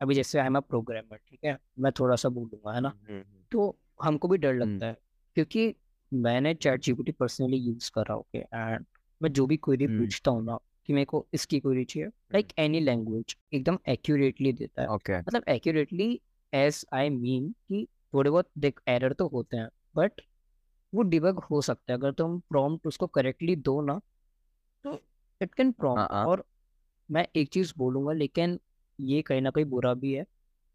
अभी 0.00 0.14
जैसे 0.14 0.38
आई 0.38 0.46
एम 0.46 0.56
अ 0.56 0.60
प्रोग्रामर 0.60 1.16
ठीक 1.18 1.44
है? 1.44 1.56
मैं 1.78 1.92
थोड़ा 1.92 2.16
सा 2.16 2.28
बोलूँगा 2.28 2.72
है 2.72 2.80
ना? 2.80 2.88
हम्म, 2.88 3.18
हम्म, 3.18 3.42
तो 3.52 3.76
हमको 4.02 4.28
भी 4.28 4.38
डर 4.38 4.50
हम्म, 4.50 4.60
लगता 4.62 4.86
है 4.86 4.96
क्योंकि 5.36 5.74
मैंने 6.12 6.54
चैट 6.54 6.82
जीपीटी 6.82 7.12
पर्सनली 7.12 7.56
यूज़ 7.56 7.90
करा 7.94 8.14
ओके 8.16 8.38
एंड 8.38 8.84
मैं 9.20 9.32
जो 9.32 9.46
भी 9.46 9.56
क्वेरी 9.56 9.84
हम्म, 9.84 9.98
पूछता 9.98 10.30
हूँ 10.30 10.44
ना 10.44 10.58
कि 10.86 10.92
मेरे 10.92 11.04
को 11.04 11.26
इसकी 11.34 11.60
क्वेरी 11.60 11.84
चाहिए 11.84 12.08
लाइक 12.32 12.52
एनी 12.58 12.80
लैंग्वेज 12.80 13.36
एकदम 13.54 13.78
एक्यूरेटली 13.88 14.52
देता 14.52 14.82
है। 14.82 14.88
ओके 14.88 15.18
मतलब 15.18 15.44
एक्यूरेटली 15.48 16.20
एज 16.52 16.84
आई 16.92 17.10
मीन 17.10 17.50
कि 17.68 17.86
थोड़े 18.14 18.30
बहुत 18.30 18.48
देख 18.58 18.80
एरर 18.88 19.12
तो 19.12 19.28
होते 19.28 19.56
हैं 19.56 19.68
बट 19.96 20.20
वो 20.94 21.02
डिबग 21.02 21.38
हो 21.40 21.60
सकता 21.62 21.92
है। 21.92 21.98
अगर 21.98 22.12
तुम 22.12 22.38
प्रॉम्प्ट 22.40 22.86
उसको 22.86 23.06
करेक्टली 23.06 23.56
दो 23.56 23.80
ना 23.82 24.00
तो 24.84 25.00
इट 25.40 25.54
कैन 25.54 25.72
प्रॉम्प्ट 25.72 26.12
और 26.12 26.44
मैं 27.12 27.26
एक 27.36 27.48
चीज़ 27.48 27.72
बोलूँगा 27.76 28.12
लेकिन 28.12 28.60
ये 29.00 29.22
कहीं 29.22 29.40
ना 29.40 29.50
कहीं 29.50 29.64
बुरा 29.64 29.94
भी 29.94 30.12
है 30.12 30.22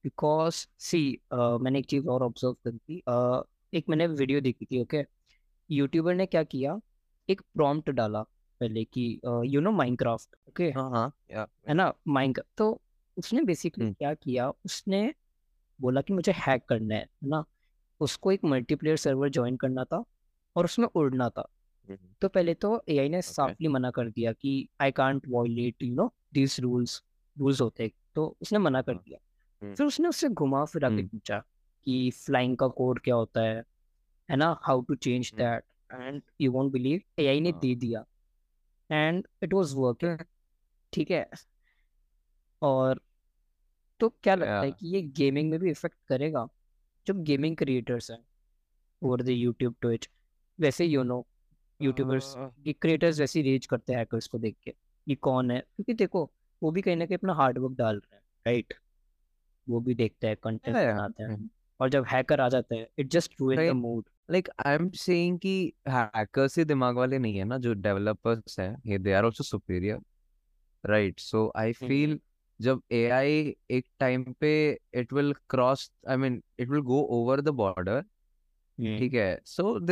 बिकॉज़ 0.03 0.67
सी 0.79 1.19
uh, 1.33 1.61
मैंने 1.61 1.79
एक 1.79 1.85
चीज़ 1.85 2.07
और 2.07 2.23
ऑब्ज़र्व 2.23 2.53
करी 2.53 2.77
थी 2.77 3.03
uh, 3.09 3.43
एक 3.73 3.89
मैंने 3.89 4.07
वीडियो 4.07 4.41
देखी 4.41 4.65
थी 4.65 4.81
ओके 4.81 4.97
okay? 4.97 5.09
यूट्यूबर 5.71 6.15
ने 6.15 6.25
क्या 6.25 6.43
किया? 6.43 6.79
एक 7.29 7.41
प्रॉम्प्ट 7.41 7.89
डाला 7.89 8.21
पहले 8.61 8.83
कि 8.83 9.19
यू 9.45 9.61
नो 9.61 9.71
माइनक्राफ्ट 9.71 10.35
ओके 10.49 10.63
हाँ 10.63 10.89
हाँ 10.89 11.47
है 11.69 11.73
ना? 11.73 11.93
माइंड 12.07 12.39
तो 12.57 12.81
उसने 13.17 13.41
बेसिकली 13.41 13.83
हम्म, 13.83 13.93
क्या 13.93 14.13
किया? 14.13 14.49
उसने 14.49 15.13
बोला 15.81 16.01
कि 16.01 16.13
मुझे 16.13 16.31
हैक 16.31 16.63
करना 16.69 16.95
है 16.95 17.05
ना? 17.23 17.43
उसको 17.99 18.31
एक 18.31 18.43
मल्टीप्लेयर 18.45 18.97
सर्वर 18.97 19.29
ज्वाइन 19.29 19.57
करना 19.57 19.83
था 19.83 20.03
और 20.55 20.65
उसमें 20.65 20.87
उड़ना 20.95 21.29
था। 21.29 21.47
हम्म, 21.89 21.97
तो 22.21 22.27
पहले 22.27 22.53
तो 22.53 22.83
एआई 22.89 23.09
ने 23.09 23.21
साफली 23.21 23.67
मना 23.67 23.91
कर 23.91 24.09
दिया 24.09 24.33
कि 24.33 24.67
I 24.81 24.91
can't 24.91 25.23
violate 25.29 25.83
you 25.83 25.95
know 25.95 26.13
this 26.37 26.59
rules 26.59 27.01
rules 27.37 27.61
होते 27.61 27.83
हैं 27.83 27.91
तो 28.15 28.25
उसने 28.41 28.59
मना 28.59 28.81
कर 28.81 28.93
हाँ। 28.93 29.03
दिया। 29.05 29.19
हम्म, 29.61 29.73
फिर 29.75 29.85
उसने 29.87 30.07
उससे 30.07 30.29
घुमा 30.29 30.63
फिरा 30.65 30.89
के 30.89 30.95
हम्म, 30.95 31.07
पूछा 31.07 31.39
कि 31.87 32.11
फ्लाइंग 32.15 32.57
का 32.57 32.67
कोड 32.67 32.99
क्या 32.99 33.15
होता 33.15 33.41
है 33.41 33.63
है 34.29 34.35
ना? 34.35 34.59
How 34.63 34.81
to 34.81 34.95
change 34.97 35.31
that 35.35 35.63
and 35.91 36.21
you 36.41 36.51
won't 36.51 36.71
believe 36.71 37.01
AI 37.19 37.39
ने 37.39 37.49
हाँ। 37.49 37.59
दे 37.59 37.73
दिया। 37.75 38.05
एंड 38.89 39.27
इट 39.43 39.53
वाज 39.53 39.73
वर्किंग 39.75 40.19
ठीक 40.93 41.11
है? 41.11 41.29
और 42.61 43.01
तो 43.99 44.09
क्या 44.23 44.35
लगता 44.35 44.59
है 44.59 44.71
कि 44.71 44.87
ये 44.87 45.01
गेमिंग 45.17 45.49
में 45.51 45.59
भी 45.59 45.69
इफ़ेक्ट 45.71 45.97
करेगा? 46.07 46.47
जो 47.07 47.13
गेमिंग 47.13 47.55
क्रिएटर्स 47.57 48.11
हैं 48.11 48.19
ओवर 49.01 49.21
द 49.21 49.29
यूट्यूब 49.29 49.75
ट्विच 49.81 50.09
वैसे 50.59 50.85
यू 50.85 51.03
नो 51.03 51.25
यूट्यूबर्स 51.79 52.33
क्रिएटर्स 52.37 53.19
वैसे 53.19 53.41
रेज 53.41 53.65
करते 53.65 53.93
हैं 53.93 53.99
हैकर्स 53.99 54.27
को 54.27 54.37
देख 54.39 54.55
के। 54.63 54.73
ये 55.07 55.15
कौन 55.15 55.51
है? 55.51 55.59
क्योंकि 55.59 55.93
देखो 55.93 56.29
वो 56.61 56.71
भी 56.71 56.81
कहीं 56.81 56.95
ना 56.95 57.05
कहीं 57.05 57.17
अपना 57.17 57.33
हार्डवर्क 57.33 57.77
डाल 57.77 57.95
रहे 57.95 58.15
हैं 58.15 58.21
राइट 58.45 58.73
वो 59.67 59.79
भी 59.79 59.95
देखते 59.95 60.27
हैं 60.27 60.35
कंटेंट 60.43 60.75
बनाते 60.75 61.23
हैं 61.23 61.49
और 61.79 61.89
जब 61.89 62.05
हैकर 62.05 62.41
आ 62.41 62.49
जाता 62.49 62.75
है 62.75 62.87
it 62.99 63.07
just 63.11 63.41
ruin 63.41 63.69
the 63.69 63.75
mood 63.75 64.05
like 64.31 64.49
I 64.65 64.75
am 64.75 64.89
saying 64.89 65.39
कि 65.39 65.55
हैकर्स 65.89 66.57
ही 66.57 66.63
दिमाग 66.65 66.97
वाले 66.97 67.19
नहीं 67.19 67.37
है 67.37 67.43
ना 67.43 67.57
जो 67.57 67.73
डेवलपर्स 67.73 68.59
हैं 68.59 68.75
ये 68.87 68.97
they 68.97 69.13
are 69.13 69.25
also 69.25 69.43
superior 69.43 69.99
right 70.83 71.19
so 71.19 71.51
I 71.55 71.73
feel 71.73 72.19
जब 72.59 72.81
एआई 72.91 73.55
एक 73.71 73.85
टाइम 73.99 74.23
पे 74.39 74.51
it 74.93 75.13
will 75.13 75.33
cross 75.49 75.91
I 76.09 76.17
mean 76.17 76.41
it 76.59 76.69
will 76.69 76.81
go 76.81 77.01
over 77.19 77.41
the 77.41 77.49
border 77.55 78.03
ठीक 78.79 79.13
है 79.13 79.41
सो 79.45 79.79
द 79.79 79.91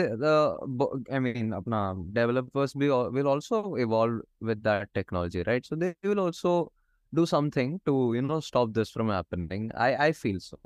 आई 1.13 1.19
मीन 1.19 1.51
अपना 1.51 1.93
डेवलपर्स 1.97 2.77
भी 2.77 2.89
will 2.89 3.27
also 3.27 3.77
evolve 3.77 4.47
with 4.47 4.57
that 4.57 4.89
technology 4.93 5.41
right 5.43 5.65
so 5.65 5.75
they 5.75 5.95
will 6.05 6.19
also 6.19 6.73
do 7.15 7.25
something 7.25 7.79
to 7.85 8.15
you 8.15 8.21
know 8.21 8.39
stop 8.39 8.69
this 8.69 8.93
from 8.93 9.11
happening 9.11 9.71
I 9.71 9.93
I 9.93 10.11
feel 10.11 10.39
so 10.39 10.59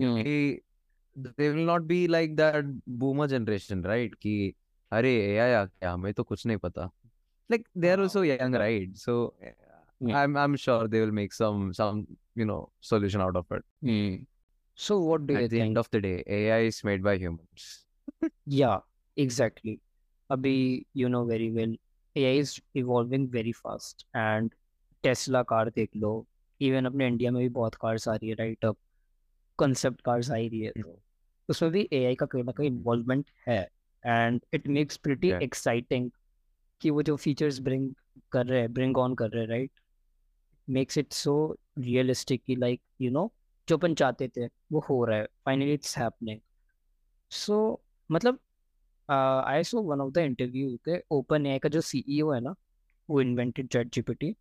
कि 0.00 0.60
they 1.36 1.46
will 1.52 1.66
not 1.68 1.86
be 1.86 1.96
like 2.14 2.34
that 2.36 2.66
boomer 2.86 3.26
generation 3.26 3.82
right 3.82 4.14
कि 4.14 4.54
अरे 4.92 5.14
AI 5.14 5.52
आ 5.52 5.64
गया 5.64 5.92
हमें 5.92 6.12
तो 6.14 6.24
कुछ 6.24 6.46
नहीं 6.46 6.56
पता 6.56 6.90
like 7.52 7.64
they 7.76 7.90
are 7.94 8.02
also 8.04 8.22
young 8.22 8.54
हाँ 8.54 8.60
right 8.60 8.96
so 9.06 9.34
Yeah. 10.00 10.16
I'm 10.16 10.36
I'm 10.36 10.56
sure 10.56 10.86
they 10.86 11.00
will 11.00 11.10
make 11.10 11.32
some 11.32 11.72
some 11.74 12.06
you 12.34 12.44
know 12.44 12.70
solution 12.80 13.20
out 13.20 13.36
of 13.36 13.46
it. 13.50 13.64
Hmm. 14.78 14.84
So 14.84 15.00
what 15.00 15.26
do 15.26 15.34
you 15.34 15.40
At 15.40 15.50
the 15.50 15.58
think? 15.58 15.68
end 15.70 15.78
of 15.78 15.90
the 15.90 16.00
day, 16.00 16.22
AI 16.26 16.58
is 16.66 16.82
made 16.84 17.02
by 17.02 17.16
humans. 17.18 17.84
Yeah, 18.46 18.78
exactly. 19.16 19.80
Abhi, 20.30 20.86
you 20.94 21.08
know 21.08 21.24
very 21.24 21.50
well, 21.50 21.74
AI 22.16 22.38
is 22.42 22.60
evolving 22.74 23.28
very 23.28 23.52
fast 23.52 24.04
and 24.14 24.54
Tesla 25.04 25.42
car 25.50 25.68
देख 25.74 25.90
लो 25.96 26.08
even 26.60 26.84
अपने 26.86 27.06
India 27.06 27.30
में 27.32 27.40
भी 27.42 27.48
बहुत 27.56 27.74
cars 27.82 28.06
आ 28.08 28.14
रही 28.14 28.28
है 28.28 28.34
right 28.34 28.64
अब 28.64 28.76
concept 29.58 30.00
cars 30.04 30.30
आ 30.30 30.34
ही 30.34 30.48
रही 30.48 30.60
है 30.60 30.72
तो 30.82 30.98
उसमें 31.48 31.70
भी 31.72 31.88
एआई 31.92 32.14
का 32.22 32.26
कहीं 32.26 32.42
ना 32.44 32.52
कहीं 32.52 32.68
इन्वॉल्वमेंट 32.70 33.26
है 33.48 33.60
and 34.04 34.40
it 34.54 34.66
makes 34.78 34.96
pretty 35.06 35.28
Yeah. 35.30 35.42
Exciting 35.42 36.10
कि 36.80 36.90
वो 36.90 37.02
जो 37.02 37.16
फीचर्स 37.16 37.58
ब्रिंग 37.68 37.90
कर 38.32 38.46
रहे 38.46 38.60
हैं 38.60 38.72
ब्रिंग 38.72 38.98
ऑन 38.98 39.14
कर 39.20 39.30
रहे 39.30 39.42
हैं 39.42 39.48
right 39.50 39.70
makes 40.68 40.98
it 40.98 41.12
so 41.12 41.36
realistic 41.78 42.42
कि 42.46 42.56
लाइक 42.56 42.80
यू 43.00 43.10
नो 43.10 43.30
जो 43.68 43.76
अपन 43.76 43.94
चाहते 43.94 44.28
थे, 44.28 44.46
वो 44.46 44.80
हो 44.88 45.04
रहा 45.04 45.18
है 45.18 45.26
फाइनली 45.44 45.72
इट्स 45.74 45.96
हैपनिंग 45.98 46.40
सो 47.32 47.80
मतलब 48.10 48.38
I 49.08 49.62
so 49.64 49.82
one 49.82 50.00
of 50.00 50.12
the 50.12 50.18
interview 50.18 50.76
के 50.88 50.98
ओपन 51.16 51.46
ए 51.46 51.58
का 51.58 51.68
जो 51.68 51.80
सीईओ 51.80 52.30
है 52.32 52.40
ना, 52.40 52.54
वो 53.08 53.20
invented 53.20 53.68
ChatGPT 53.94 54.34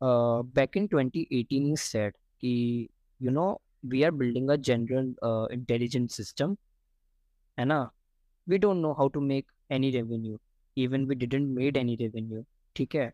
back 0.00 0.76
in 0.76 0.86
twenty 0.86 1.26
eighteen 1.32 1.72
is 1.72 1.80
said 1.80 2.14
कि 2.40 2.88
you 3.20 3.30
know 3.30 3.46
we 3.84 4.02
are 4.02 4.10
building 4.12 4.50
a 4.50 4.56
general 4.68 5.14
intelligence 5.54 6.16
system 6.16 6.56
है 7.58 7.64
ना? 7.64 7.78
We 8.46 8.58
don't 8.58 8.76
know 8.76 8.92
how 8.94 9.08
to 9.08 9.20
make 9.20 9.50
any 9.72 9.90
revenue 9.90 10.38
even 10.76 11.04
we 11.06 11.14
didn't 11.14 11.48
made 11.58 11.76
any 11.76 11.94
revenue 11.96 12.44
ठीक 12.76 12.94
है? 12.94 13.12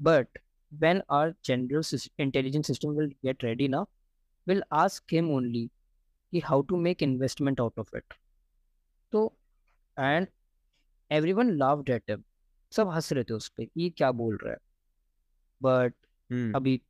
But 0.00 0.38
when 0.72 1.02
our 1.10 1.34
general 1.44 1.82
intelligence 2.20 2.66
system 2.66 2.90
will 2.98 3.08
get 3.24 3.44
ready 3.44 3.68
ना 3.68 3.84
we'll 4.46 4.64
ask 4.78 5.12
him 5.12 5.30
only 5.38 5.64
कि 6.32 6.42
how 6.42 6.60
to 6.70 6.80
make 6.86 7.02
investment 7.02 7.60
out 7.60 7.82
of 7.84 7.92
it. 8.00 8.16
तो 9.12 9.22
and 9.96 10.26
everyone 11.10 11.56
laughed 11.58 11.94
at 11.98 12.14
him. 12.14 12.24
सब 12.72 12.88
हंस 12.88 13.12
रहे 13.12 13.24
थे 13.24 13.34
उस 13.34 13.48
पे 13.56 13.68
ये 13.76 13.88
क्या 13.90 14.10
बोल 14.12 14.36
रहा 14.42 14.52
है 14.52 14.58
बट 15.60 15.94
Hmm. 16.30 16.54
अभी 16.56 16.80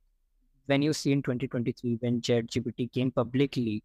when 0.67 0.83
you 0.83 0.93
see 0.99 1.11
in 1.15 1.19
2023 1.25 1.91
when 2.03 2.15
ChatGPT 2.27 2.87
came 2.97 3.11
publicly 3.19 3.79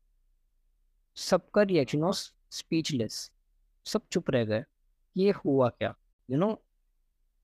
सबका 1.17 1.63
रिएक्शन 1.63 2.03
वाज 2.03 2.31
स्पीचलेस 2.51 3.31
सब 3.87 4.03
चुप 4.13 4.31
रह 4.31 4.45
गए 4.45 4.65
ये 5.17 5.31
हुआ 5.45 5.69
क्या 5.69 5.95
यू 6.29 6.39
नो 6.39 6.49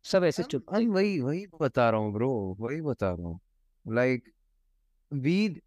सब 0.05 0.25
ऐसे 0.25 0.43
चुप 0.43 0.73
वही 0.73 1.19
वही 1.21 1.47
बता 1.61 1.89
रहा 1.91 2.01
हूँ 2.01 2.13
ब्रो 2.13 2.31
वही 2.61 2.81
बता 2.81 3.13
रहा 3.15 3.27
हूँ 3.27 3.39
लाइक 3.87 4.33
वी 5.13 5.61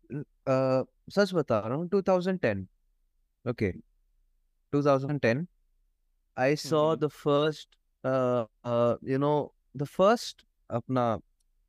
सच 1.12 1.34
बता 1.34 1.60
रहा 1.60 1.78
हूँ 1.78 1.88
two 1.90 2.02
thousand 2.02 2.40
ten 2.40 2.68
okay 3.50 3.72
two 4.74 4.84
thousand 4.86 5.48
I 6.38 6.56
saw 6.56 6.96
the 6.96 7.08
first 7.08 7.76
you 9.10 9.18
know 9.18 9.56
the 9.78 9.84
first 9.84 10.46
अपना 10.70 11.20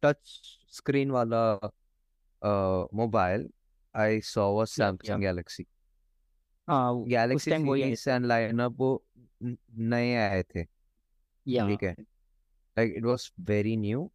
टच 0.02 0.40
स्क्रीन 0.72 1.10
वाला 1.10 1.58
mobile 2.94 3.48
I 3.94 4.20
saw 4.20 4.50
was 4.52 4.70
Samsung 4.70 5.22
Galaxy 5.22 5.66
Galaxy 7.08 7.52
वो 8.78 9.04
नए 9.78 10.14
आए 10.16 10.42
थे 10.42 10.64
ठीक 10.64 11.82
है। 11.82 11.92
Like 12.76 12.94
it 12.96 13.04
was 13.04 13.30
very 13.40 13.76
new 13.76 14.10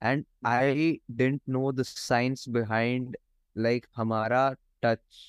and 0.00 0.26
I 0.44 1.00
didn't 1.14 1.42
know 1.46 1.72
the 1.72 1.84
science 1.84 2.46
behind 2.46 3.16
like 3.54 3.88
हमारा 3.96 4.56
touch 4.82 5.20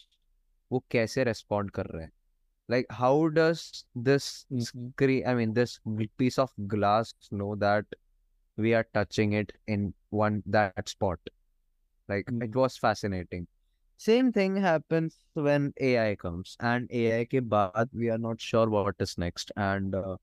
वो 0.72 0.84
कैसे 0.92 1.24
respond 1.26 1.72
कर 1.76 1.86
रहा 1.94 2.04
है 2.04 2.12
like 2.74 2.88
how 3.00 3.30
does 3.38 3.86
this 4.08 4.28
hmm, 4.52 4.66
screen 4.68 5.28
I 5.28 5.36
mean 5.36 5.54
this 5.54 5.80
g- 6.00 6.10
piece 6.18 6.40
of 6.40 6.52
glass 6.76 7.14
know 7.32 7.56
that 7.66 7.86
we 8.58 8.74
are 8.76 8.86
touching 8.94 9.34
it 9.34 9.54
in 9.68 9.94
one 10.12 10.44
that 10.48 10.90
spot 10.90 11.20
like 11.98 12.32
it 12.42 12.42
hmm, 12.42 12.56
was 12.56 12.78
fascinating 12.78 13.48
same 13.98 14.32
thing 14.32 14.56
happens 14.58 15.18
when 15.34 15.74
AI 15.80 16.16
comes 16.16 16.58
and 16.60 16.88
AI 16.92 17.26
के 17.26 17.42
बाद 17.56 17.90
we 17.94 18.10
are 18.10 18.18
not 18.18 18.42
sure 18.42 18.70
what 18.70 18.96
is 19.00 19.18
next 19.18 19.52
and 19.58 19.96
uh, 19.96 20.18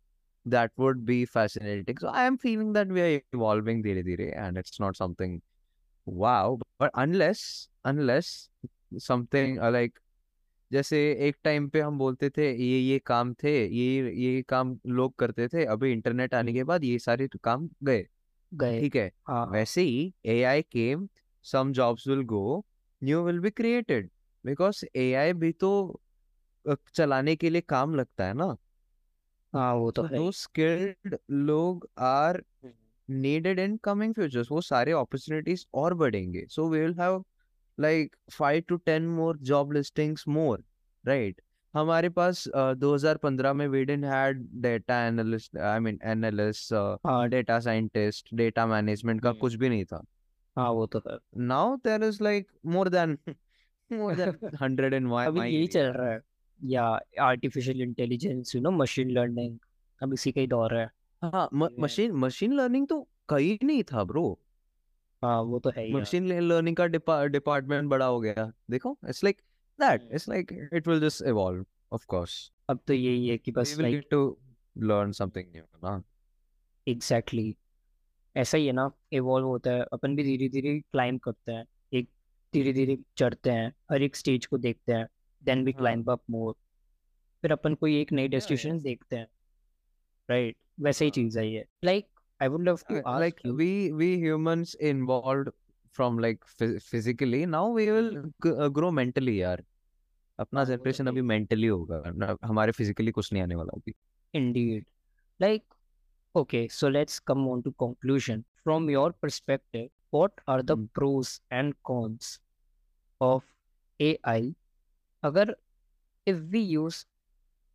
that 0.46 0.72
would 0.78 1.06
be 1.06 1.26
fascinating 1.26 1.98
so 1.98 2.08
I 2.08 2.24
am 2.26 2.38
feeling 2.38 2.74
that 2.74 2.88
we 2.88 3.02
are 3.02 3.22
evolving 3.34 3.84
धीरे 3.84 4.04
धीरे 4.04 4.34
and 4.38 4.58
it's 4.58 4.80
not 4.80 4.96
something 4.96 5.42
wow 6.06 6.60
but 6.80 6.92
unless 6.96 7.70
unless 7.86 8.50
something 8.98 9.60
uh, 9.60 9.72
like 9.72 10.00
जैसे 10.72 10.98
एक 11.28 11.38
time 11.44 11.70
पे 11.70 11.82
हम 11.82 11.98
बोलते 11.98 12.30
थे 12.30 12.52
ये 12.64 12.80
ये 12.80 13.00
काम 13.00 13.34
थे 13.34 13.68
ये 13.68 14.12
ये 14.12 14.42
काम 14.42 14.80
लोग 14.88 15.16
करते 15.16 15.48
थे 15.48 15.66
अभी 15.66 15.92
इंटरनेट 15.92 16.34
आने 16.34 16.54
के 16.54 16.64
बाद 16.64 16.84
ये 16.84 17.00
सारे 17.00 17.28
तो 17.28 17.40
काम 17.44 17.70
गए 17.84 18.08
गए 18.54 18.80
ठीक 18.80 18.96
है 18.96 19.12
हाँ 19.28 19.38
हाँ 19.38 19.46
वैसे 19.48 19.82
ही 19.82 20.14
AI 20.26 20.64
came 20.76 21.08
some 21.46 21.74
jobs 21.74 22.08
will 22.12 22.24
go 22.34 22.66
new 23.02 23.24
will 23.24 23.42
be 23.46 23.52
created 23.52 24.10
because 24.46 24.84
AI 24.96 25.34
भी 25.34 25.52
तो 25.52 26.02
चलाने 26.96 27.36
के 27.36 27.50
लिए 27.50 27.62
काम 27.62 27.96
लगता 27.96 28.28
है 28.28 28.34
ना 28.34 28.56
हाँ 29.54 29.74
वो 29.74 29.92
तो 29.92 30.04
है 30.04 30.18
दो 30.18 30.32
स्किल्ड 30.32 31.18
लोग 31.32 31.90
are 31.98 32.44
needed 33.10 33.60
in 33.60 33.78
coming 33.78 34.14
futures 34.14 34.52
वो 34.52 34.62
सारे 34.62 34.92
अपॉर्चुनिटीज़ 34.92 35.66
और 35.74 35.94
बढ़ेंगे। 35.94 36.46
So 36.50 36.70
we 36.70 36.80
will 36.80 36.96
have 37.00 37.24
like 37.80 38.16
five 38.32 38.64
to 38.68 38.76
ten 38.76 39.08
more 39.08 39.38
job 39.38 39.72
listings 39.72 40.28
more 40.28 40.64
right 41.08 41.42
हमारे 41.74 42.10
पास 42.10 42.48
uh, 42.58 42.76
2015 42.76 43.54
में 43.54 43.68
we didn't 43.68 44.04
had 44.04 44.48
data 44.62 45.06
analyst 45.08 45.58
I 45.58 45.80
mean 45.80 46.00
analyst 46.04 46.74
data 47.30 47.60
scientist 47.60 48.30
data 48.34 48.68
management 48.68 49.22
का 49.22 49.30
हम्म। 49.30 49.40
कुछ 49.40 49.56
भी 49.56 49.70
नहीं 49.70 49.86
था। 49.86 50.04
हाँ 50.58 50.70
वो 50.72 50.86
तो 50.86 51.02
now 51.38 51.76
there 51.76 52.04
is 52.04 52.24
like 52.24 52.48
more 52.66 52.90
than 52.90 53.18
more 53.92 54.16
than 54.16 54.32
101 54.32 55.28
अभी 55.28 55.40
यही 55.40 55.68
चल 55.68 55.86
रहा 55.86 56.10
है। 56.10 56.22
या 56.64 56.84
artificial 57.22 57.82
intelligence 57.82 58.56
you 58.56 58.62
know 58.62 58.72
machine 58.72 59.12
learning 59.12 59.58
अब 60.02 60.14
इसी 60.14 60.32
का 60.32 60.42
ही 60.42 60.48
दौर 60.48 60.76
है। 60.76 60.90
हाँ 61.22 61.50
मशीन 61.80 62.12
मशीन 62.12 62.54
लर्निंग 62.54 62.88
तो 62.88 63.02
कहीं 63.30 63.58
नहीं 63.64 63.84
था 63.84 64.04
ब्रो 64.04 64.26
हाँ 65.22 65.42
वो 65.42 65.60
तो 65.60 65.72
है 65.78 65.86
मशीन 65.92 66.28
लर्निंग 66.42 66.76
का 66.76 66.86
डिपार्टमेंट 66.88 67.90
बड़ा 67.90 68.06
हो 68.06 68.20
गया 68.22 68.52
देखो 68.70 68.98
it's 69.10 69.24
like 69.24 69.42
that 69.80 70.02
it's 70.12 70.30
like 70.30 70.52
it 70.74 70.88
will 70.88 71.00
just 71.00 71.24
evolve 71.28 71.66
of 71.92 72.06
course 72.08 72.52
अब 72.70 72.80
तो 72.88 72.94
यही 72.94 73.28
है 73.30 73.38
कि 73.38 73.52
बस 73.52 73.78
like 73.80 74.08
to 74.12 74.26
learn 74.78 75.12
something 75.12 75.52
new 75.52 75.64
ना? 75.84 76.02
एग्जैक्टली 76.88 77.56
ऐसा 78.36 78.58
ही 78.58 78.68
है 78.68 78.74
ना 78.74 78.92
इवॉल्व 79.14 79.48
होता 79.48 79.72
है 79.72 79.82
अपन 79.94 80.16
भी 80.16 80.24
धीरे 80.24 80.50
धीरे 80.50 80.80
क्लाइंब 80.82 81.20
करते 81.20 81.52
हैं 81.52 81.66
एक 81.94 82.10
धीरे 82.54 82.74
धीरे 82.74 82.98
चढ़ते 83.18 83.52
हैं 83.52 83.74
हर 83.92 84.02
एक 84.02 84.16
स्टेज 84.16 84.46
को 84.46 84.58
देखते 84.58 84.94
हैं। 84.94 85.08
देन 85.46 85.64
वी 85.66 85.74
हाँ 85.74 85.82
क्लाइंब 85.82 86.10
अप 86.12 86.24
मोर 86.30 86.54
फिर 87.44 87.52
अपन 87.52 87.76
कोई 87.76 88.02
एक 88.02 88.12
नई 88.14 88.28
डेस्टिनेशन 88.30 88.82
देखते 88.82 89.16
हैं 89.18 89.28
राइट 90.30 90.58
वैसे 90.82 91.06
ही 91.06 91.12
हाँ 91.12 91.12
चीज़ 91.12 91.40
है 91.40 91.48
ये 91.48 91.66
like 91.86 92.08
I 92.42 92.48
would 92.50 92.64
love 92.70 92.80
to 92.90 92.96
like 92.96 93.08
ask 93.08 93.46
you 93.46 93.54
we 93.60 93.68
we 94.02 94.08
humans 94.24 94.74
involved 94.92 95.50
from 95.98 96.20
like 96.26 96.46
phys- 96.60 96.84
physically 96.94 97.42
now 97.56 97.64
we 97.80 97.86
will 97.96 98.10
g- 98.46 98.54
uh, 98.66 98.70
grow 98.80 98.92
mentally 99.02 99.38
यार 99.40 99.64
अपना 100.40 100.64
हाँ 100.64 100.74
वो 100.78 100.86
तो 100.88 100.98
जनरेशन 100.98 101.08
है 101.08 101.12
अभी 101.12 101.22
ही 101.22 101.28
मेंटली 101.34 101.68
होगा 101.68 102.38
हमारे 102.48 102.72
फिजिकली 102.82 103.12
कुछ 103.22 103.34
नहीं 103.34 103.44
आने 103.44 103.56
वाला 103.56 103.78
अभी 103.80 103.94
indeed 104.34 104.86
like 105.40 105.64
okay 106.36 106.68
so 106.70 106.90
let's 106.96 107.20
come 107.32 107.46
on 107.54 107.64
to 107.68 107.72
conclusion 107.84 108.44
from 108.66 108.90
your 108.94 109.12
perspective 109.26 109.90
what 110.12 110.44
are 110.48 110.62
the 110.72 110.76
hmm, 110.76 110.88
pros 111.00 111.32
and 111.52 111.76
cons 111.90 112.30
of 113.22 113.44
AI 114.00 114.42
अगर 115.24 115.56
if 116.28 116.38
we 116.38 116.62
use 116.62 117.06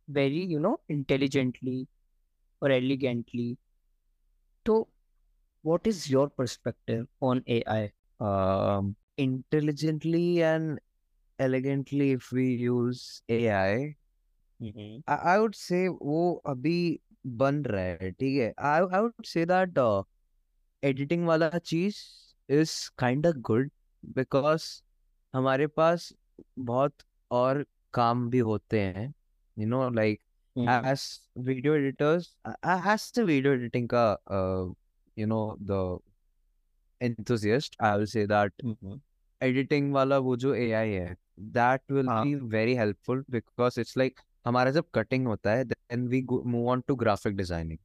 very 0.09 0.41
you 0.43 0.59
know 0.59 0.81
intelligently 0.91 1.87
और 2.61 2.71
एलिगेंटली 2.71 3.57
तो 4.65 4.89
what 5.65 5.87
is 5.87 6.11
your 6.11 6.27
perspective 6.27 7.07
on 7.21 7.43
A 7.47 7.61
I 7.67 7.87
intelligently 9.23 10.35
and 10.35 10.79
elegantly 11.39 12.11
if 12.11 12.35
we 12.35 12.55
use 12.55 13.21
A 13.29 13.47
I 13.47 13.93
I 15.09 15.37
would 15.39 15.53
say 15.55 15.87
वो 15.87 16.33
अभी 16.45 16.99
बन 17.27 17.63
रहा 17.65 17.83
है 17.83 18.11
ठीक 18.11 18.41
है? 18.41 18.53
I 18.59 18.79
I 18.79 19.01
would 19.01 19.25
say 19.25 19.45
that 19.45 19.79
editing 20.83 21.25
वाला 21.27 21.49
चीज़ 21.49 21.97
इज़ 22.49 22.89
काइंड 22.97 23.27
गुड 23.27 23.71
बिकॉज़ 24.05 24.81
हमारे 25.35 25.67
पास 25.67 26.13
बहुत 26.59 26.93
और 27.31 27.65
काम 27.93 28.29
भी 28.29 28.39
होते 28.49 28.79
हैं 28.79 29.13
you 29.57 29.67
know 29.67 29.89
like 29.89 30.19
as 30.55 31.05
video 31.37 31.75
editors 31.75 32.35
as 32.47 33.11
the 33.17 33.23
video 33.25 33.53
editing 33.53 33.87
का 33.93 34.05
you 35.17 35.27
know 35.27 35.41
the 35.61 35.99
enthusiast 37.01 37.75
I 37.81 37.97
will 37.97 38.05
say 38.05 38.25
that 38.27 38.63
editing 39.41 39.93
वाला 39.93 40.17
वो 40.19 40.35
जो 40.37 40.53
एआई 40.55 40.89
है 40.89 41.15
that 41.51 41.91
will 41.91 42.07
be 42.07 42.35
very 42.49 42.75
helpful 42.75 43.23
because 43.31 43.79
it's 43.79 43.97
like 43.97 44.19
हमारा 44.45 44.71
जब 44.71 44.85
कटिंग 44.93 45.27
होता 45.27 45.51
है 45.51 45.63
then 45.65 46.07
we 46.07 46.25
move 46.45 46.69
on 46.69 46.81
to 46.87 46.95
graphic 46.95 47.35
designing 47.37 47.79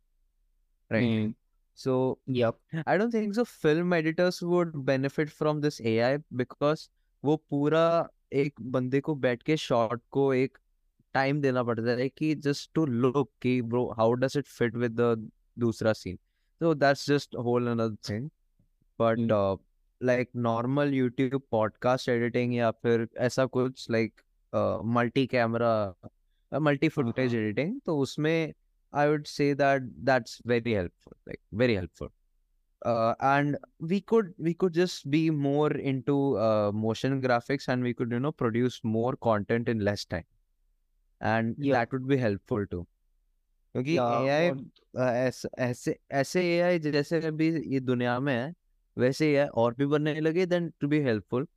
right 0.91 1.35
so 1.79 1.95
yup 2.31 2.59
I 2.89 2.99
don't 2.99 3.15
think 3.15 3.35
so 3.35 3.45
film 3.45 3.95
editors 3.95 4.43
would 4.43 4.75
benefit 4.85 5.31
from 5.31 5.61
this 5.61 5.81
AI 5.81 6.19
because 6.33 6.89
वो 7.25 7.37
पूरा 7.51 7.87
एक 8.35 8.55
बंदे 8.61 9.01
को 9.01 9.15
बैठ 9.15 9.43
के 9.43 9.57
शॉट 9.57 10.03
को 10.11 10.35
एक 10.35 10.59
टाइम 11.15 11.41
देना 11.41 11.63
पड़ता 11.63 11.91
है 11.91 12.09
कि 12.09 12.35
जस्ट 12.35 12.71
टू 12.75 12.87
लुक 12.87 13.31
कि 13.43 13.63
bro 13.63 13.91
how 13.91 14.13
does 14.13 14.37
it 14.37 14.47
fit 14.47 14.75
with 14.75 15.01
the 15.01 15.31
दूसरा 15.59 15.93
scene? 15.93 16.17
So 16.61 16.75
that's 16.75 17.09
just 17.09 17.37
whole 17.37 17.67
another 17.67 17.95
thing 17.95 18.31
but 19.01 19.17
like 20.03 20.31
normal 20.37 20.95
YouTube 20.95 21.43
podcast 21.51 22.09
editing 22.09 22.55
या 22.55 22.71
फिर 22.71 23.09
ऐसा 23.19 23.47
कुछ 23.47 23.91
like 23.91 24.21
multi 24.85 25.27
camera 25.27 25.95
multi 26.55 26.89
footage 26.89 27.35
editing 27.35 27.81
तो 27.87 27.99
उसमें 27.99 28.53
I 28.95 29.09
would 29.09 29.25
say 29.25 29.55
that 29.55 29.83
that's 29.83 30.43
very 30.47 30.73
helpful 30.73 31.15
like 31.29 31.41
very 31.55 31.75
helpful 31.75 32.09
uh, 32.86 33.14
and 33.22 33.58
we 33.80 34.02
could 34.02 34.34
we 34.38 34.54
could 34.54 34.74
just 34.74 35.10
be 35.10 35.30
more 35.30 35.72
into 35.94 36.16
uh, 36.40 36.72
motion 36.74 37.22
graphics 37.22 37.68
and 37.68 37.84
we 37.84 37.94
could 37.94 38.12
you 38.12 38.20
know 38.20 38.32
produce 38.32 38.80
more 38.84 39.16
content 39.30 39.70
in 39.70 39.80
less 39.90 40.06
time 40.06 40.26
and 41.22 41.56
yeah 41.60 41.74
that 41.80 41.92
would 41.92 42.08
be 42.08 42.18
helpful 42.18 42.66
too 42.76 42.86
क्योंकि 43.76 43.96
yeah 43.96 44.04
AI 44.28 44.52
बहुत 44.52 44.72
अ, 44.98 45.02
ऐसे 45.28 45.50
ऐसे 45.60 45.98
ऐसे 46.22 46.42
AI 46.60 46.78
जैसे 46.80 47.22
अभी 47.28 47.50
ये 47.74 47.80
दुनिया 47.80 48.20
में 48.20 48.34
है 48.34 48.54
वैसे 48.98 49.26
AI 49.36 49.48
और 49.64 49.74
भी 49.80 49.86
बनने 49.86 50.20
लगे 50.22 50.46
देन 50.46 50.70
टू 50.82 50.88
बी 50.88 51.00
हेल्पफुल 51.04 51.48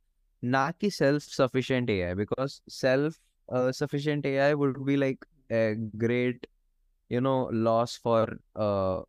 ना 0.43 0.69
कि 0.81 0.89
self 0.91 1.23
sufficient 1.23 1.89
AI 1.89 2.13
because 2.17 2.61
self 2.71 3.19
sufficient 3.79 4.25
AI 4.25 4.53
would 4.61 4.77
be 4.89 4.97
like 4.97 5.25
a 5.59 5.75
great 6.05 6.47
you 7.09 7.21
know 7.21 7.37
loss 7.67 7.97
for 8.07 8.21
uh, 8.65 9.01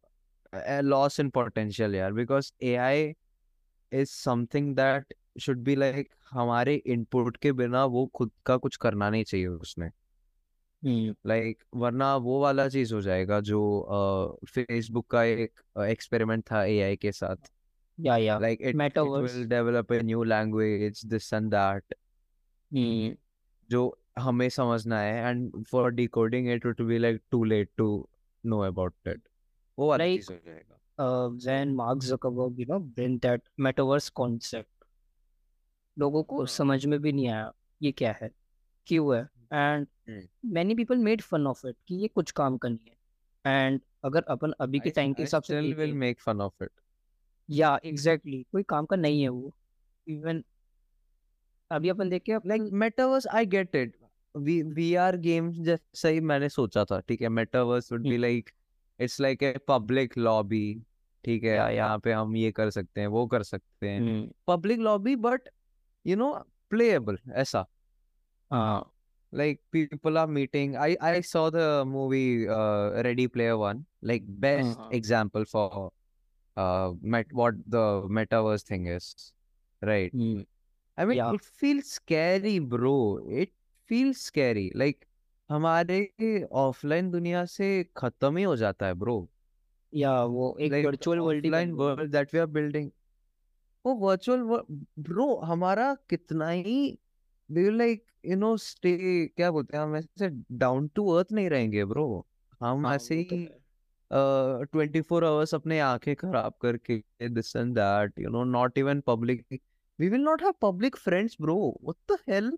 a 0.53 0.81
loss 0.81 1.19
in 1.19 1.31
potential 1.31 1.95
यार 1.95 2.13
because 2.13 2.53
AI 2.63 3.15
is 3.91 4.11
something 4.11 4.75
that 4.75 5.03
should 5.37 5.63
be 5.63 5.75
like 5.75 6.09
हमारे 6.31 6.75
input 6.85 7.37
के 7.37 7.51
बिना 7.51 7.83
वो 7.85 8.05
खुद 8.15 8.31
का 8.45 8.57
कुछ 8.57 8.75
करना 8.75 9.09
नहीं 9.09 9.23
चाहिए 9.23 9.47
उसने। 9.47 9.85
हम्म। 9.85 11.15
लाइक 11.27 11.63
वरना 11.75 12.15
वो 12.15 12.39
वाला 12.41 12.67
चीज़ 12.69 12.93
हो 12.93 13.01
जाएगा 13.01 13.39
जो 13.39 13.61
फेसबुक 14.49 15.07
का 15.11 15.23
एक 15.23 15.61
एक्सपेरिमेंट 15.77 16.43
था 16.51 16.63
एआई 16.63 16.95
के 16.95 17.11
साथ। 17.11 17.49
yeah 17.97 18.19
yeah 18.19 18.41
like 18.41 18.61
it 18.61 18.75
metaverse 18.75 19.33
will 19.33 19.47
develop 19.47 19.91
a 19.91 20.01
new 20.01 20.23
language 20.23 21.05
this 21.05 21.33
and 21.33 21.49
that 21.51 21.95
जो 23.69 23.97
हमें 24.19 24.49
समझना 24.49 24.99
है 24.99 25.29
and 25.29 25.63
for 25.71 25.91
decoding 25.91 26.49
it 26.51 26.65
it 26.65 26.81
be 26.81 26.97
like 26.97 27.21
too 27.31 27.43
late 27.43 27.69
to 27.77 28.07
know 28.45 28.59
about 28.59 29.07
it 29.07 29.21
वो 29.79 29.89
वाला 29.89 30.05
like 30.05 30.17
चीज़ 30.17 30.31
हो 30.31 30.39
जाएगा। 30.45 30.79
uh, 30.99 31.29
when 31.45 31.75
Mark 31.75 31.99
Zuckerberg, 31.99 32.57
you 32.57 32.65
know, 32.65 32.79
bring 32.97 33.19
that 33.19 33.41
metaverse 33.65 34.11
concept, 34.21 34.69
लोगों 35.97 36.23
को 36.23 36.37
हाँ। 36.37 36.47
समझ 36.47 36.85
में 36.85 36.99
भी 36.99 37.11
नहीं 37.11 37.27
आया 37.27 37.53
ये 37.81 37.91
क्या 37.91 38.15
है 38.21 38.31
क्यों 38.87 39.17
है? 39.17 39.21
And 39.53 39.87
hmm. 40.09 40.53
Many 40.53 40.75
people 40.75 40.97
made 40.97 41.21
fun 41.21 41.47
of 41.47 41.67
it 41.67 41.75
कि 41.87 41.95
ये 41.95 42.07
कुछ 42.07 42.31
काम 42.31 42.57
का 42.57 42.69
नहीं 42.69 42.89
है। 42.89 43.65
एंड 43.65 43.81
अगर 44.03 44.23
अपन 44.23 44.51
अभी 44.51 44.79
के 44.79 44.89
आई 44.89 44.91
टाइम 44.91 45.13
के 45.13 45.21
आई 45.21 45.25
हिसाब 45.25 45.43
से 45.43 45.53
स्टिल 45.53 45.73
विल 45.73 45.87
देखें 45.87 45.99
मेक 45.99 46.21
फन 46.21 46.41
ऑफ़ 46.41 46.63
इट। 46.63 46.71
या 47.49 47.79
एग्जैक्टली 47.85 48.45
कोई 48.51 48.63
काम 48.63 48.85
का 48.85 48.95
नहीं 48.95 49.21
है 49.21 49.29
वो। 49.29 49.55
इवन 50.07 50.43
अभी 51.71 51.89
अपन 51.89 52.09
देखे 52.09 52.37
like 52.45 52.61
metaverse 52.61 53.27
I 53.27 53.45
get 53.45 53.75
it. 53.75 53.97
We 54.37 54.63
VR 54.63 55.17
games 55.17 55.57
जैसा 55.57 56.09
ही 56.09 56.19
मैंने 56.19 56.49
सोचा 56.49 56.85
था 56.85 56.99
ठीक 56.99 57.21
है 57.21 57.29
metaverse 57.29 57.91
would 57.91 58.03
be 58.03 58.17
like 58.17 58.49
it's 59.00 59.20
like 59.20 59.42
a 59.42 59.56
public 59.68 60.18
lobby 60.18 60.64
ठीक 61.24 61.44
है 61.44 61.50
या 61.50 61.68
या 61.68 61.68
यहाँ 61.70 61.98
पे 62.04 62.12
हम 62.12 62.36
ये 62.36 62.50
कर 62.52 62.70
सकते 62.70 63.00
हैं 63.00 63.08
वो 63.08 63.26
कर 63.26 63.42
सकते 63.42 63.88
हैं 63.88 64.00
hmm 64.00 64.28
public 64.46 64.78
lobby 64.80 65.16
but 65.28 65.48
you 66.06 66.16
know 66.16 66.32
playable 66.70 67.18
ऐसा 67.34 67.64
हाँ 68.50 68.90
like 69.32 69.58
people 69.74 70.18
are 70.18 70.28
meeting 70.34 70.76
i 70.76 70.96
i 71.06 71.20
saw 71.20 71.50
the 71.50 71.84
movie 71.84 72.48
uh, 72.48 73.02
ready 73.06 73.26
player 73.36 73.56
one 73.58 73.80
like 74.02 74.22
best 74.44 74.78
हाँ 74.78 74.90
example 74.98 75.44
for 75.44 75.90
uh 76.56 76.92
met 77.14 77.32
what 77.32 77.54
the 77.76 77.84
metaverse 78.18 78.62
thing 78.62 78.86
is 78.86 79.08
right 79.82 80.14
hmm 80.14 80.44
i 80.98 81.06
mean 81.10 81.16
या 81.18 81.30
it 81.38 81.48
feels 81.62 81.90
scary 81.98 82.58
bro 82.74 82.94
it 83.44 83.52
feels 83.90 84.20
scary 84.30 84.70
like 84.84 85.06
हमारे 85.49 86.47
offline 86.59 87.09
दुनिया 87.11 87.43
से 87.47 87.67
खत्म 87.97 88.37
ही 88.37 88.43
हो 88.43 88.55
जाता 88.55 88.85
है 88.85 88.93
bro. 88.93 89.27
या 89.93 90.23
वो 90.23 90.55
एक 90.61 90.73
वर्चुअल 90.85 91.19
वर्ल्ड 91.19 91.45
गया। 91.45 91.61
world 91.75 92.11
that 92.15 92.33
we 92.33 92.41
are 92.41 92.49
building 92.55 92.89
वो 93.85 93.93
वर्चुअल 93.97 94.43
ब्रो 94.99 95.35
हमारा 95.45 95.93
कितना 96.09 96.49
ही 96.49 96.97
we 97.49 97.63
will 97.65 97.79
like 97.81 98.03
you 98.25 98.37
know 98.39 98.53
stay 98.61 98.97
क्या 99.35 99.51
बोलते 99.51 99.77
हैं 99.77 99.83
हम 99.83 99.95
ऐसे 99.95 100.29
डाउन 100.57 100.87
टू 100.95 101.07
अर्थ 101.09 101.31
नहीं 101.31 101.49
रहेंगे 101.49 101.85
ब्रो। 101.85 102.25
हम 102.61 102.85
हाँ 102.87 102.95
ऐसे 102.95 103.15
ही 103.15 103.47
ट्वेंटी 104.11 105.01
फोर 105.01 105.25
आवर्स 105.25 105.53
अपने 105.55 105.79
आँखें 105.79 106.15
खराब 106.15 106.53
करके 106.61 107.29
this 107.29 107.55
and 107.55 107.73
that 107.75 108.19
you 108.19 108.29
know 108.29 108.43
not 108.43 108.77
even 108.77 109.01
public 109.07 109.45
we 109.99 110.09
will 110.09 110.21
not 110.21 110.43
have 110.43 110.53
public 110.61 110.95
friends 110.97 111.37
bro. 111.41 111.57
What 111.83 112.11
the 112.11 112.17
hell 112.29 112.57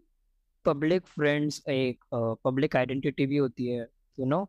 public 0.66 1.06
friends 1.08 1.62
एक 1.70 2.04
पब्लिक 2.44 2.76
आइडेंटिटी 2.76 3.26
भी 3.26 3.38
होती 3.38 3.68
है 3.68 3.88
यू 4.18 4.26
नो 4.26 4.42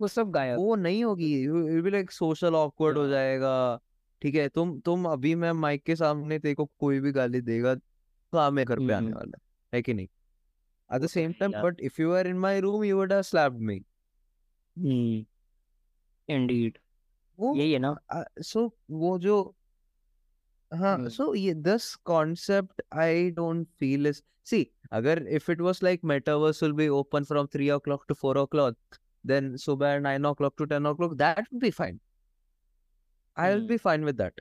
वो 0.00 0.08
सब 0.08 0.30
गायब। 0.30 0.58
वो 0.58 0.74
नहीं 0.76 1.04
होगी 1.04 1.32
यू 1.42 1.90
लाइक 1.90 2.10
सोशल 2.10 2.54
ऑकवर्ड 2.54 2.98
हो 2.98 3.06
जाएगा। 3.08 3.80
ठीक 4.22 4.34
है 4.34 4.48
तुम 4.48 4.78
तुम 4.80 5.04
अभी 5.08 5.34
मैं 5.34 5.52
माइक 5.52 5.82
के 5.84 5.96
सामने 5.96 6.38
तेरे 6.38 6.54
को 6.54 6.64
कोई 6.80 7.00
भी 7.00 7.12
गाली 7.12 7.40
देगा 7.40 7.74
तो 7.74 8.38
हाँ 8.38 8.50
मैं 8.50 8.64
घर 8.64 8.78
पे 8.78 8.92
आने 8.92 9.06
हम्म। 9.06 9.14
वाला 9.14 9.38
है 9.38 9.76
है 9.76 9.82
कि 9.82 9.94
नहीं? 9.94 10.08
At 10.90 11.00
वो 11.00 11.06
the 11.06 11.14
तो 11.14 11.20
same 11.20 11.32
है 11.32 11.38
time 11.40 11.54
यार 11.54 11.64
but 11.64 11.82
if 11.88 11.98
you 12.00 12.08
were 12.08 12.26
in 12.30 12.38
my 12.44 12.54
room 12.64 12.84
you 12.84 12.96
would 12.98 13.12
have 13.12 13.26
slapped 13.26 13.60
me. 13.70 13.78
Hmm 14.76 15.24
indeed 16.28 16.78
वो 17.38 17.54
यही 17.56 17.72
है 17.72 17.78
ना। 17.78 17.94
सो 18.42 18.66
वो 18.90 19.18
जो 19.18 19.36
हाँ 20.72 20.94
हम्म। 20.94 21.08
so 21.08 21.34
ये 21.34 21.54
this 21.54 21.86
concept 22.10 22.82
I 23.04 23.32
don't 23.38 23.66
feel 23.78 24.10
is 24.12 24.22
see 24.46 24.64
अगर 24.92 25.24
if 25.38 25.48
it 25.54 25.60
was 25.60 25.82
like 25.82 26.02
metaverse 26.02 26.62
will 26.62 26.76
be 26.82 26.88
open 26.88 27.24
from 27.24 27.48
three 27.48 27.68
o'clock 27.68 28.06
to 28.08 28.14
four 28.14 28.38
o'clock 28.38 28.74
then 29.30 29.56
सुबह 29.56 30.00
nine 30.02 30.24
o'clock 30.24 30.56
to 30.56 30.66
ten 30.66 30.86
o'clock 30.86 31.16
that 31.16 31.38
would 31.38 31.60
be 31.60 31.70
fine 31.70 32.00
I'll 33.38 33.54
hmm 33.54 33.68
be 33.68 33.78
fine 33.78 34.04
with 34.04 34.16
that 34.16 34.40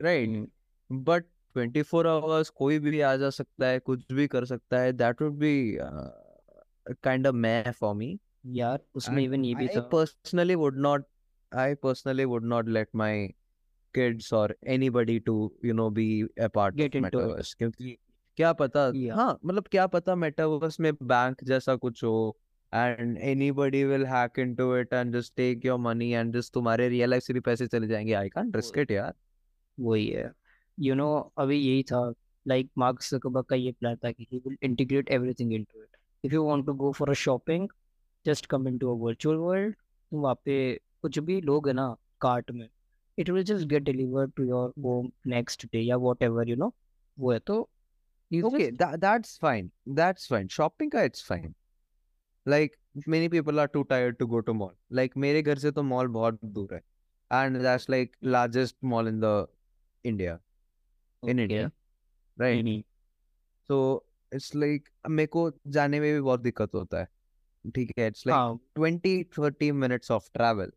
right 0.00 0.28
hmm 0.28 1.04
but 1.04 1.22
24 1.56 2.06
hours 2.06 2.50
कोई 2.50 2.78
भी 2.78 3.00
आ 3.00 3.16
जा 3.16 3.30
सकता 3.30 3.66
है 3.66 3.78
कुछ 3.78 4.12
भी 4.12 4.26
कर 4.26 4.44
सकता 4.44 4.80
है 4.80 4.92
would 4.92 5.38
be 5.38 5.78
uh, 5.78 6.08
kind 7.02 7.26
of 7.26 7.34
meh 7.34 7.72
for 7.82 7.94
me 7.94 8.18
यार 8.46 8.78
उसमें 8.94 9.22
इवन 9.24 9.44
ये 9.44 9.54
भी 9.54 9.68
था 9.68 9.90
I 11.56 11.74
personally 11.74 12.26
would 12.26 12.44
not 12.44 12.66
let 12.66 12.88
my 13.00 13.28
kids 13.94 14.32
or 14.32 14.48
anybody 14.66 15.20
to 15.20 15.52
you 15.64 15.74
know 15.74 15.90
be 15.90 16.24
a 16.46 16.48
part 16.48 16.74
get 16.74 16.96
of 16.96 17.04
into 17.04 17.20
it 17.20 17.24
metaverse 17.24 17.54
क्योंकि 17.54 17.96
क्या 18.36 18.52
पता 18.52 18.92
हाँ 19.14 19.38
मतलब 19.44 19.64
क्या 19.70 19.86
पता 19.86 20.14
metaverse 20.14 20.80
में 20.80 20.92
बैंक 21.02 21.44
जैसा 21.44 21.76
कुछ 21.76 22.04
हो 22.04 22.36
and 22.74 23.18
anybody 23.18 23.84
will 23.84 24.04
hack 24.06 24.38
into 24.38 24.64
it 24.80 24.94
and 25.00 25.14
just 25.14 25.36
take 25.36 25.64
your 25.64 25.78
money 25.78 26.22
and 26.22 26.36
just 26.36 26.52
तुम्हारे 26.54 26.88
रियल 26.88 27.10
लाइफ 27.10 27.22
से 27.22 27.32
भी 27.32 27.40
पैसे 27.40 27.66
चले 27.66 27.86
जाएँगे। 27.86 28.14
Can't 28.14 28.56
risk 28.56 28.76
वो 28.76 28.84
it 28.84 28.90
यार। 28.90 29.14
वही 29.80 30.08
है। 30.08 30.32
यू 30.80 30.94
नो 30.94 31.32
अभी 31.38 31.56
यही 31.56 31.82
था 31.82 32.12
लाइक 32.48 32.70
मार्क 32.78 33.02
जकरबर्ग 33.02 33.44
का 33.44 33.56
ये 33.56 33.72
प्लान 33.72 33.96
था 33.96 34.12
कि 34.12 34.26
he 34.32 34.38
will 34.38 34.56
integrate 34.62 35.08
everything 35.08 35.52
into 35.52 35.82
it 35.82 35.96
if 36.24 36.34
you 36.34 36.44
want 36.44 36.66
to 36.66 36.74
go 36.74 36.92
for 36.92 37.10
a 37.10 37.12
shopping 37.12 37.68
just 38.26 38.46
come 38.46 38.68
into 38.68 38.96
a 38.96 38.98
virtual 38.98 39.36
world 39.36 39.74
तुम 39.74 40.20
वहाँ 40.20 40.34
पे 40.34 40.80
कुछ 41.02 41.18
भी 41.18 41.40
लोग 41.40 41.68
है 41.68 41.74
ना 41.74 41.96
कार्ट 42.20 42.50
में 42.50 42.68
it 43.18 43.30
will 43.30 43.44
just 43.44 43.66
get 43.66 43.82
delivered 43.82 44.32
to 44.36 44.44
your 44.44 44.72
home 44.82 45.10
next 45.26 45.66
day 45.66 45.80
या 45.80 45.96
वॉट 45.96 46.22
एवर 46.22 46.48
यू 46.48 46.56
नो 46.56 46.74
वो 47.18 47.32
है। 47.32 47.38
तो 47.38 47.70
you 48.34 48.48
okay 48.48 48.70
just 48.70 48.80
that 48.82 49.00
that's 49.04 49.36
fine 49.44 49.68
that's 50.00 50.30
fine 50.32 50.48
shopping 50.56 50.90
का 50.94 51.04
it's 51.08 51.26
fine 51.30 51.52
like 52.46 52.74
many 53.14 53.28
people 53.28 53.60
are 53.60 53.68
too 53.74 53.84
tired 53.92 54.18
to 54.22 54.26
go 54.32 54.40
to 54.48 54.54
mall 54.62 54.74
like 54.98 55.16
मेरे 55.26 55.42
घर 55.42 55.58
से 55.58 55.70
तो 55.72 55.82
mall 55.82 56.08
बहुत 56.16 56.38
दूर 56.44 56.74
है 56.74 56.80
and 57.30 57.60
that's 57.66 57.88
like 57.94 58.16
largest 58.36 58.76
mall 58.94 59.12
in 59.12 59.20
the 59.20 59.34
India 60.04 60.32
in 61.22 61.40
okay 61.40 61.44
India 61.44 61.70
right 62.38 62.64
Mm-hmm. 62.64 62.80
so 63.70 63.78
it's 64.32 64.50
like 64.54 64.90
मेरे 65.08 65.26
को 65.26 65.50
जाने 65.76 66.00
में 66.00 66.12
भी 66.14 66.20
बहुत 66.20 66.40
दिक्कत 66.40 66.74
होता 66.74 67.00
है 67.00 67.08
ठीक 67.74 67.92
है 67.98 68.10
it's 68.10 68.24
like 68.26 68.34
हाँ 68.34 68.60
20 68.78 69.24
30 69.38 69.72
minutes 69.84 70.10
of 70.16 70.28
travel 70.38 70.70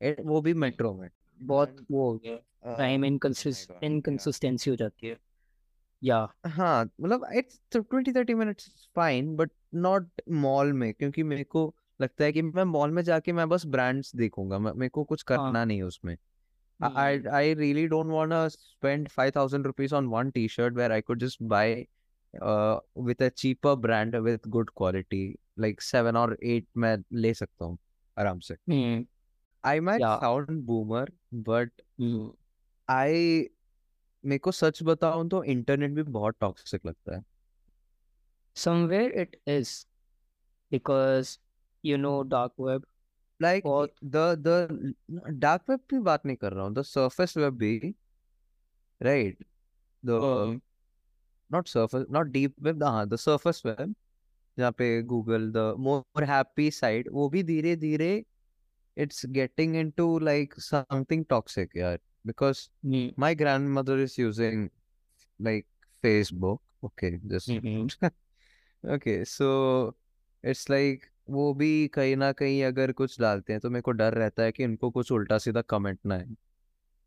it, 0.00 0.20
वो 0.20 0.40
भी 0.40 0.54
मेट्रो 0.64 0.94
में 0.94 1.08
बहुत 1.42 1.86
वो 1.90 2.10
हो 2.10 2.18
गया 2.18 2.36
टाइम 2.76 3.00
uh, 3.00 3.06
इनकंसिस्टेंसी 3.82 4.70
हो 4.70 4.76
जाती 4.76 5.06
है 5.06 5.16
या 6.06 6.26
हाँ 6.46 6.84
मतलब 7.00 7.24
it's 7.36 7.60
twenty 7.72 8.12
thirty 8.12 8.34
minutes 8.34 8.88
fine 8.96 9.34
but 9.36 9.50
not 9.74 10.22
mall 10.30 10.72
में 10.72 10.92
क्योंकि 10.94 11.22
मेरे 11.22 11.44
को 11.44 11.74
लगता 12.00 12.24
है 12.24 12.32
कि 12.32 12.42
मैं 12.42 12.64
मॉल 12.64 12.90
में 12.90 13.02
जाके 13.02 13.32
मैं 13.32 13.48
बस 13.48 13.66
ब्रांड्स 13.66 14.14
देखूँगा 14.16 14.58
मैं- 14.58 14.74
मेरे 14.76 14.90
को 14.90 15.04
कुछ 15.04 15.22
हाँ 15.28 15.32
करना 15.32 15.64
नहीं 15.64 15.78
है 15.78 15.84
उसमें 15.84 16.16
I 16.80 16.90
hmm 16.90 17.22
I 17.36 17.42
really 17.58 17.82
don't 17.88 18.12
want 18.14 18.32
to 18.34 18.38
spend 18.52 19.10
5,000 19.12 19.66
rupees 19.66 19.92
on 19.98 20.10
one 20.10 20.32
t-shirt 20.32 20.74
where 20.74 20.92
I 20.92 21.00
could 21.02 21.20
just 21.20 21.40
buy 21.52 21.86
uh 22.34 22.80
with 23.08 23.22
a 23.22 23.30
cheaper 23.42 23.74
brand 23.76 24.18
with 24.28 24.50
good 24.56 24.74
quality 24.74 25.22
like 25.58 25.82
seven 25.82 26.16
or 26.16 26.28
eight 26.44 26.68
मैं 26.86 26.96
ले 27.24 27.34
सकता 27.34 27.64
हूँ 27.64 27.78
आराम 28.16 28.40
से 28.50 28.56
हम्म 28.70 29.04
I 29.64 29.80
might 29.86 30.02
या 30.02 30.12
sound 30.12 30.50
boomer 30.66 31.06
but 31.48 31.70
hmm 32.00 32.32
I 32.88 33.48
मेरे 34.26 34.38
को 34.38 34.52
सच 34.52 34.82
बताऊँ 34.82 35.28
तो 35.28 35.42
इंटरनेट 35.44 35.90
भी 35.90 36.02
बहुत 36.02 36.36
टॉक्सिक 36.40 36.86
लगता 36.86 37.16
है 37.16 37.24
somewhere 38.56 39.08
it 39.22 39.34
is 39.46 39.70
because 40.72 41.38
you 41.84 41.96
know 41.98 42.14
dark 42.34 42.52
web 42.58 42.84
like 43.40 43.64
बहुत 43.64 43.94
the 44.14 44.24
the 44.46 44.94
dark 45.38 45.68
web 45.70 45.80
की 45.90 45.98
बात 45.98 46.26
नहीं 46.26 46.36
कर 46.36 46.52
रहा 46.52 46.64
हूँ 46.64 46.74
the 46.74 46.84
surface 46.84 47.36
web 47.36 47.58
भी 47.58 47.94
right 49.00 49.44
the 50.02 50.20
hmm 50.22 50.60
not 51.50 51.68
surface 51.68 52.06
not 52.10 52.32
deep 52.32 52.54
web 52.62 52.82
हाँ 52.82 53.06
the 53.06 53.18
surface 53.26 53.64
web 53.66 53.94
जहाँ 54.58 54.72
पे 54.72 55.02
Google 55.02 55.50
the 55.52 55.74
more 55.78 56.24
happy 56.24 56.70
side 56.70 57.08
वो 57.12 57.28
भी 57.28 57.42
धीरे 57.42 57.76
धीरे 57.76 58.24
it's 58.96 59.26
getting 59.26 59.76
into 59.76 60.18
like 60.18 60.54
something 60.60 61.24
toxic 61.30 61.76
यार 61.76 61.98
because 62.26 62.68
hmm 62.84 63.10
my 63.18 63.34
grandmother 63.34 63.98
is 63.98 64.20
using 64.20 64.68
like 65.40 65.66
Facebook 66.04 66.62
okay 66.84 67.18
just 67.28 67.60
hmm 67.64 67.88
okay 68.84 69.24
so 69.24 69.48
it's 70.44 70.70
like 70.70 71.04
वो 71.30 71.52
भी 71.54 71.88
कहीं 71.88 72.16
ना 72.16 72.32
कहीं 72.32 72.62
अगर 72.64 72.92
कुछ 72.92 73.20
डालते 73.20 73.52
हैं 73.52 73.60
तो 73.60 73.70
मेरे 73.70 73.82
को 73.82 73.90
डर 73.92 74.14
रहता 74.14 74.42
है 74.42 74.52
कि 74.52 74.64
इनको 74.64 74.90
कुछ 74.90 75.12
उल्टा 75.12 75.38
सीधा 75.38 75.62
कमेंट 75.62 75.98
ना 76.06 76.14
है 76.14 76.36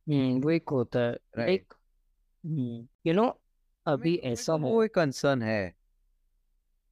हम्म 0.08 0.42
वो 0.42 0.50
एक 0.52 0.70
होता 0.70 1.00
है। 1.00 1.12
राइट 1.38 1.40
लाइक 1.40 1.74
यू 3.06 3.14
नो 3.14 3.24
मेरे 3.26 3.36
अभी 3.86 4.16
को 4.16 4.28
ऐसा 4.28 4.58
को 4.58 4.58
वो 4.58 4.84
एक 4.84 4.94
कंसर्न 4.96 5.42
है। 5.42 5.74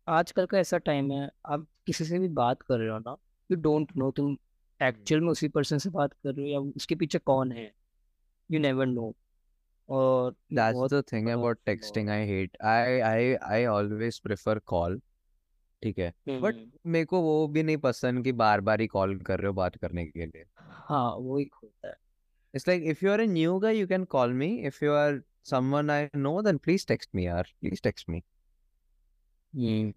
आजकल 0.07 0.45
का 0.45 0.57
ऐसा 0.59 0.77
टाइम 0.77 1.11
है 1.11 1.29
आप 1.45 1.67
किसी 1.87 2.05
से 2.05 2.19
भी 2.19 2.27
बात 2.29 2.61
कर 2.61 2.77
रहे 2.79 2.89
हो 2.89 2.97
ना 2.99 3.15
यू 3.49 3.57
डोंट 3.57 3.91
नो 3.97 4.11
तुम 4.11 4.37
एक्चुअल 4.79 5.21
में 5.21 5.29
उसी 5.29 5.47
पर्सन 5.49 5.77
से 5.77 5.89
बात 5.89 6.13
कर 6.13 6.33
रहे 6.35 6.45
हो 6.45 6.51
या 6.51 6.59
उसके 6.75 6.95
पीछे 6.95 7.19
कौन 7.19 7.51
है? 7.51 7.71
नेवर 8.49 8.85
नो 8.85 9.15
और 9.89 10.35
ये 10.51 10.57
That's 10.57 10.73
बहुत 10.73 10.91
the 10.91 11.01
thing 11.03 11.25
बड़ा 11.25 11.35
about 11.35 11.57
flaw 11.57 11.73
texting 11.73 12.09
I 12.09 12.25
hate. 12.25 12.57
I 12.61 13.01
I 13.01 13.37
I 13.59 13.65
always 13.65 14.19
prefer 14.27 14.59
call. 14.73 14.99
ठीक 15.83 15.99
है? 15.99 16.13
But 16.29 16.55
hmm. 16.55 16.91
मेरे 16.91 17.05
को 17.05 17.21
वो 17.21 17.47
भी 17.47 17.63
नहीं 17.63 17.77
पसंद 17.77 18.23
कि 18.23 18.31
बार 18.31 18.61
बार 18.61 18.81
ही 18.81 18.87
कॉल 18.87 19.17
कर 19.19 19.39
रहे 19.39 19.47
हो 19.47 19.53
बात 19.53 19.75
करने 19.77 20.05
के 20.05 20.25
लिए। 20.25 20.45
हाँ 20.59 21.15
वो 21.15 21.39
एक 21.39 21.55
होता 21.63 21.87
है। 21.87 21.95
It's 22.53 22.67
like 22.67 22.83
if 22.83 23.05
you 23.05 23.11
are 23.11 23.19
a 23.19 23.25
new 23.25 23.59
guy 23.59 23.77
you 23.77 23.87
can 23.87 24.03
call 24.03 24.33
me 24.33 24.57
if 24.67 24.85
you 24.85 24.91
are 24.93 25.21
someone 25.43 25.89
I 25.89 26.07
know 26.15 26.41
then 26.41 26.57
please 26.57 26.87
text 26.87 27.09
me 27.15 27.27
यार 27.27 27.53
प्लीज़ 27.61 27.81
टेक्स्ट 27.83 28.09
मी 28.09 28.23
हम्म 29.55 29.93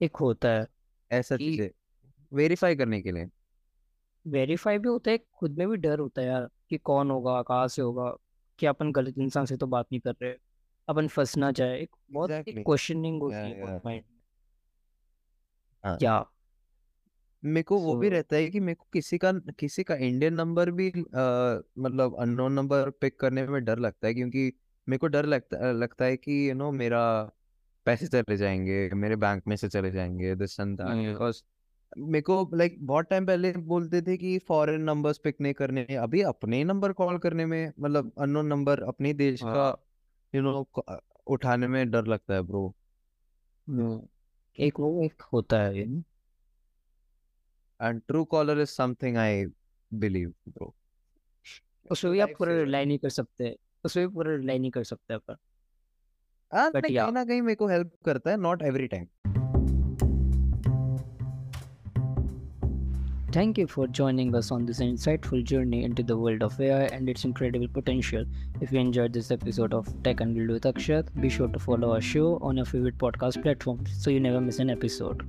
एक 0.00 0.16
होता 0.16 0.48
है 0.48 0.66
ऐसा 1.10 1.36
चीज़ें 1.36 1.70
वेरीफाई 2.32 2.76
करने 2.76 3.02
के 3.02 3.12
लिए। 3.12 3.26
वेरीफाई 4.26 4.78
भी 4.78 4.88
होता 4.88 5.10
है 5.10 5.18
खुद 5.18 5.58
में 5.58 5.68
भी 5.68 5.76
डर 5.76 5.98
होता 5.98 6.22
है 6.22 6.28
यार। 6.28 6.48
कि 6.70 6.78
कौन 6.78 7.10
होगा 7.10 7.42
कहाँ 7.42 7.68
से 7.68 7.82
होगा 7.82 8.16
कि 8.58 8.66
अपन 8.66 8.92
गलत 8.92 9.18
इंसान 9.18 9.46
से 9.46 9.56
तो 9.56 9.66
बात 9.66 9.86
नहीं 9.92 10.00
कर 10.00 10.14
रहे। 10.22 10.34
अपन 10.88 11.08
फंस 11.08 11.36
ना 11.36 11.50
जाए 11.50 11.78
एक 11.80 11.90
बहुत 12.12 12.30
एक 12.30 12.62
क्वेश्चनिंग 12.66 13.22
होती 13.22 13.36
है 13.36 13.60
बहुत 13.60 13.82
माइंड 13.86 14.04
हाँ। 15.84 15.98
या 16.02 16.24
मेरे 17.44 17.62
को 17.62 17.78
वो 17.78 17.96
भी 17.96 18.08
रहता 18.08 18.36
है 18.36 18.50
कि 18.50 18.60
मेरे 18.60 18.74
को 18.74 18.86
किसी 18.92 19.18
का 19.18 19.32
किसी 19.32 19.82
का 19.84 19.94
इंडियन 19.94 20.34
नंबर 20.34 20.70
भी 20.70 20.90
अ, 20.90 21.62
मतलब 21.78 22.16
अननोन 22.18 22.52
नंबर 22.52 22.90
पिक 22.90 23.20
करने 23.20 23.46
में 23.46 23.64
डर 23.64 23.78
लगता 23.78 24.06
है 24.08 24.14
क्योंकि 24.14 24.52
मेरे 24.88 24.98
को 24.98 25.06
डर 25.06 25.26
लगता 25.26 25.72
लगता 25.72 26.04
है 26.04 26.16
कि 26.16 26.50
यू 26.50 26.54
नो 26.54 26.70
मेरा 26.72 27.30
पैसे 27.86 28.06
चले 28.06 28.36
जाएँगे 28.36 28.90
मेरे 28.94 29.16
बैंक 29.16 29.42
में 29.46 29.56
से 29.56 29.68
चले 29.68 29.90
जाएँगे 29.90 30.34
दिस 30.34 30.60
एंड 30.60 30.78
दैट 30.78 31.08
बिकॉज़ 31.12 31.42
मेरे 31.96 32.22
को 32.22 32.50
लाइक 32.54 32.86
बहुत 32.86 33.06
टाइम 33.10 33.26
पहले 33.26 33.52
बोलते 33.52 34.02
थे 34.02 34.16
कि 34.16 34.38
फॉरेन 34.38 34.80
नंबर्स 34.80 35.18
पिक 35.18 35.40
नहीं 35.40 35.54
करने 35.54 35.84
अभी 35.96 36.22
अपने 36.22 36.64
नंबर 36.64 36.92
कॉल 36.92 37.18
करने 37.18 37.46
में 37.46 37.72
मतलब 37.80 38.12
अननोन 38.18 38.46
नंबर 38.46 38.82
अपने 38.82 39.12
देश 39.12 39.40
का 39.42 39.48
हाँ। 39.48 39.84
यू 40.34 40.42
नो 40.42 40.70
उठाने 41.26 41.68
में 41.68 41.90
डर 41.90 42.06
लगता 42.06 42.34
है 42.34 42.42
ब्रो 42.42 42.74
हम्म, 43.68 44.02
एक 44.58 44.80
वो 44.80 45.02
एक 45.02 45.22
होता 45.22 45.62
है 45.62 45.78
and 47.80 48.02
Truecaller 48.24 48.60
is 48.60 48.68
something 48.68 49.16
I 49.16 49.46
believe 49.92 50.34
bro 50.48 50.74
उसमें 51.90 52.12
भी 52.12 52.20
आप 52.20 52.30
पूरा 52.38 52.52
रिलाई 52.52 52.84
नहीं 52.84 52.98
कर 52.98 53.08
सकते। 53.08 53.58
उसमें 53.84 54.08
भी 54.08 54.14
पूरा 54.14 54.36
रिलाई 54.36 54.58
नहीं 54.58 54.70
कर 54.70 54.84
सकते 54.84 55.14
अपन। 55.14 55.36
हाँ 56.52 56.70
कहीं 56.72 57.12
ना 57.12 57.24
कहीं 57.24 57.42
मेरे 57.42 57.54
को 57.54 57.68
हेल्प 57.68 57.92
करता 58.04 58.30
है 58.30 58.36
not 58.36 58.62
every 58.62 58.86
time 58.86 59.06
Thank 63.30 63.58
you 63.58 63.66
for 63.66 63.86
joining 63.86 64.34
us 64.34 64.50
on 64.50 64.64
this 64.64 64.80
insightful 64.80 65.44
journey 65.44 65.84
into 65.84 66.02
the 66.02 66.16
world 66.16 66.42
of 66.42 66.58
AI 66.58 66.84
and 66.84 67.10
its 67.10 67.26
incredible 67.26 67.68
potential. 67.68 68.24
If 68.62 68.72
you 68.72 68.80
enjoyed 68.80 69.12
this 69.12 69.30
episode 69.30 69.74
of 69.74 69.86
Tech 70.02 70.20
and 70.20 70.34
Build 70.34 70.48
with 70.48 70.62
Akshat, 70.62 71.08
be 71.20 71.28
sure 71.28 71.48
to 71.48 71.58
follow 71.58 71.92
our 71.92 72.00
show 72.00 72.38
on 72.40 72.56
your 72.56 72.64
favorite 72.64 72.96
podcast 72.96 73.42
platform 73.42 73.84
so 73.92 74.08
you 74.08 74.18
never 74.18 74.40
miss 74.40 74.60
an 74.60 74.70
episode. 74.70 75.26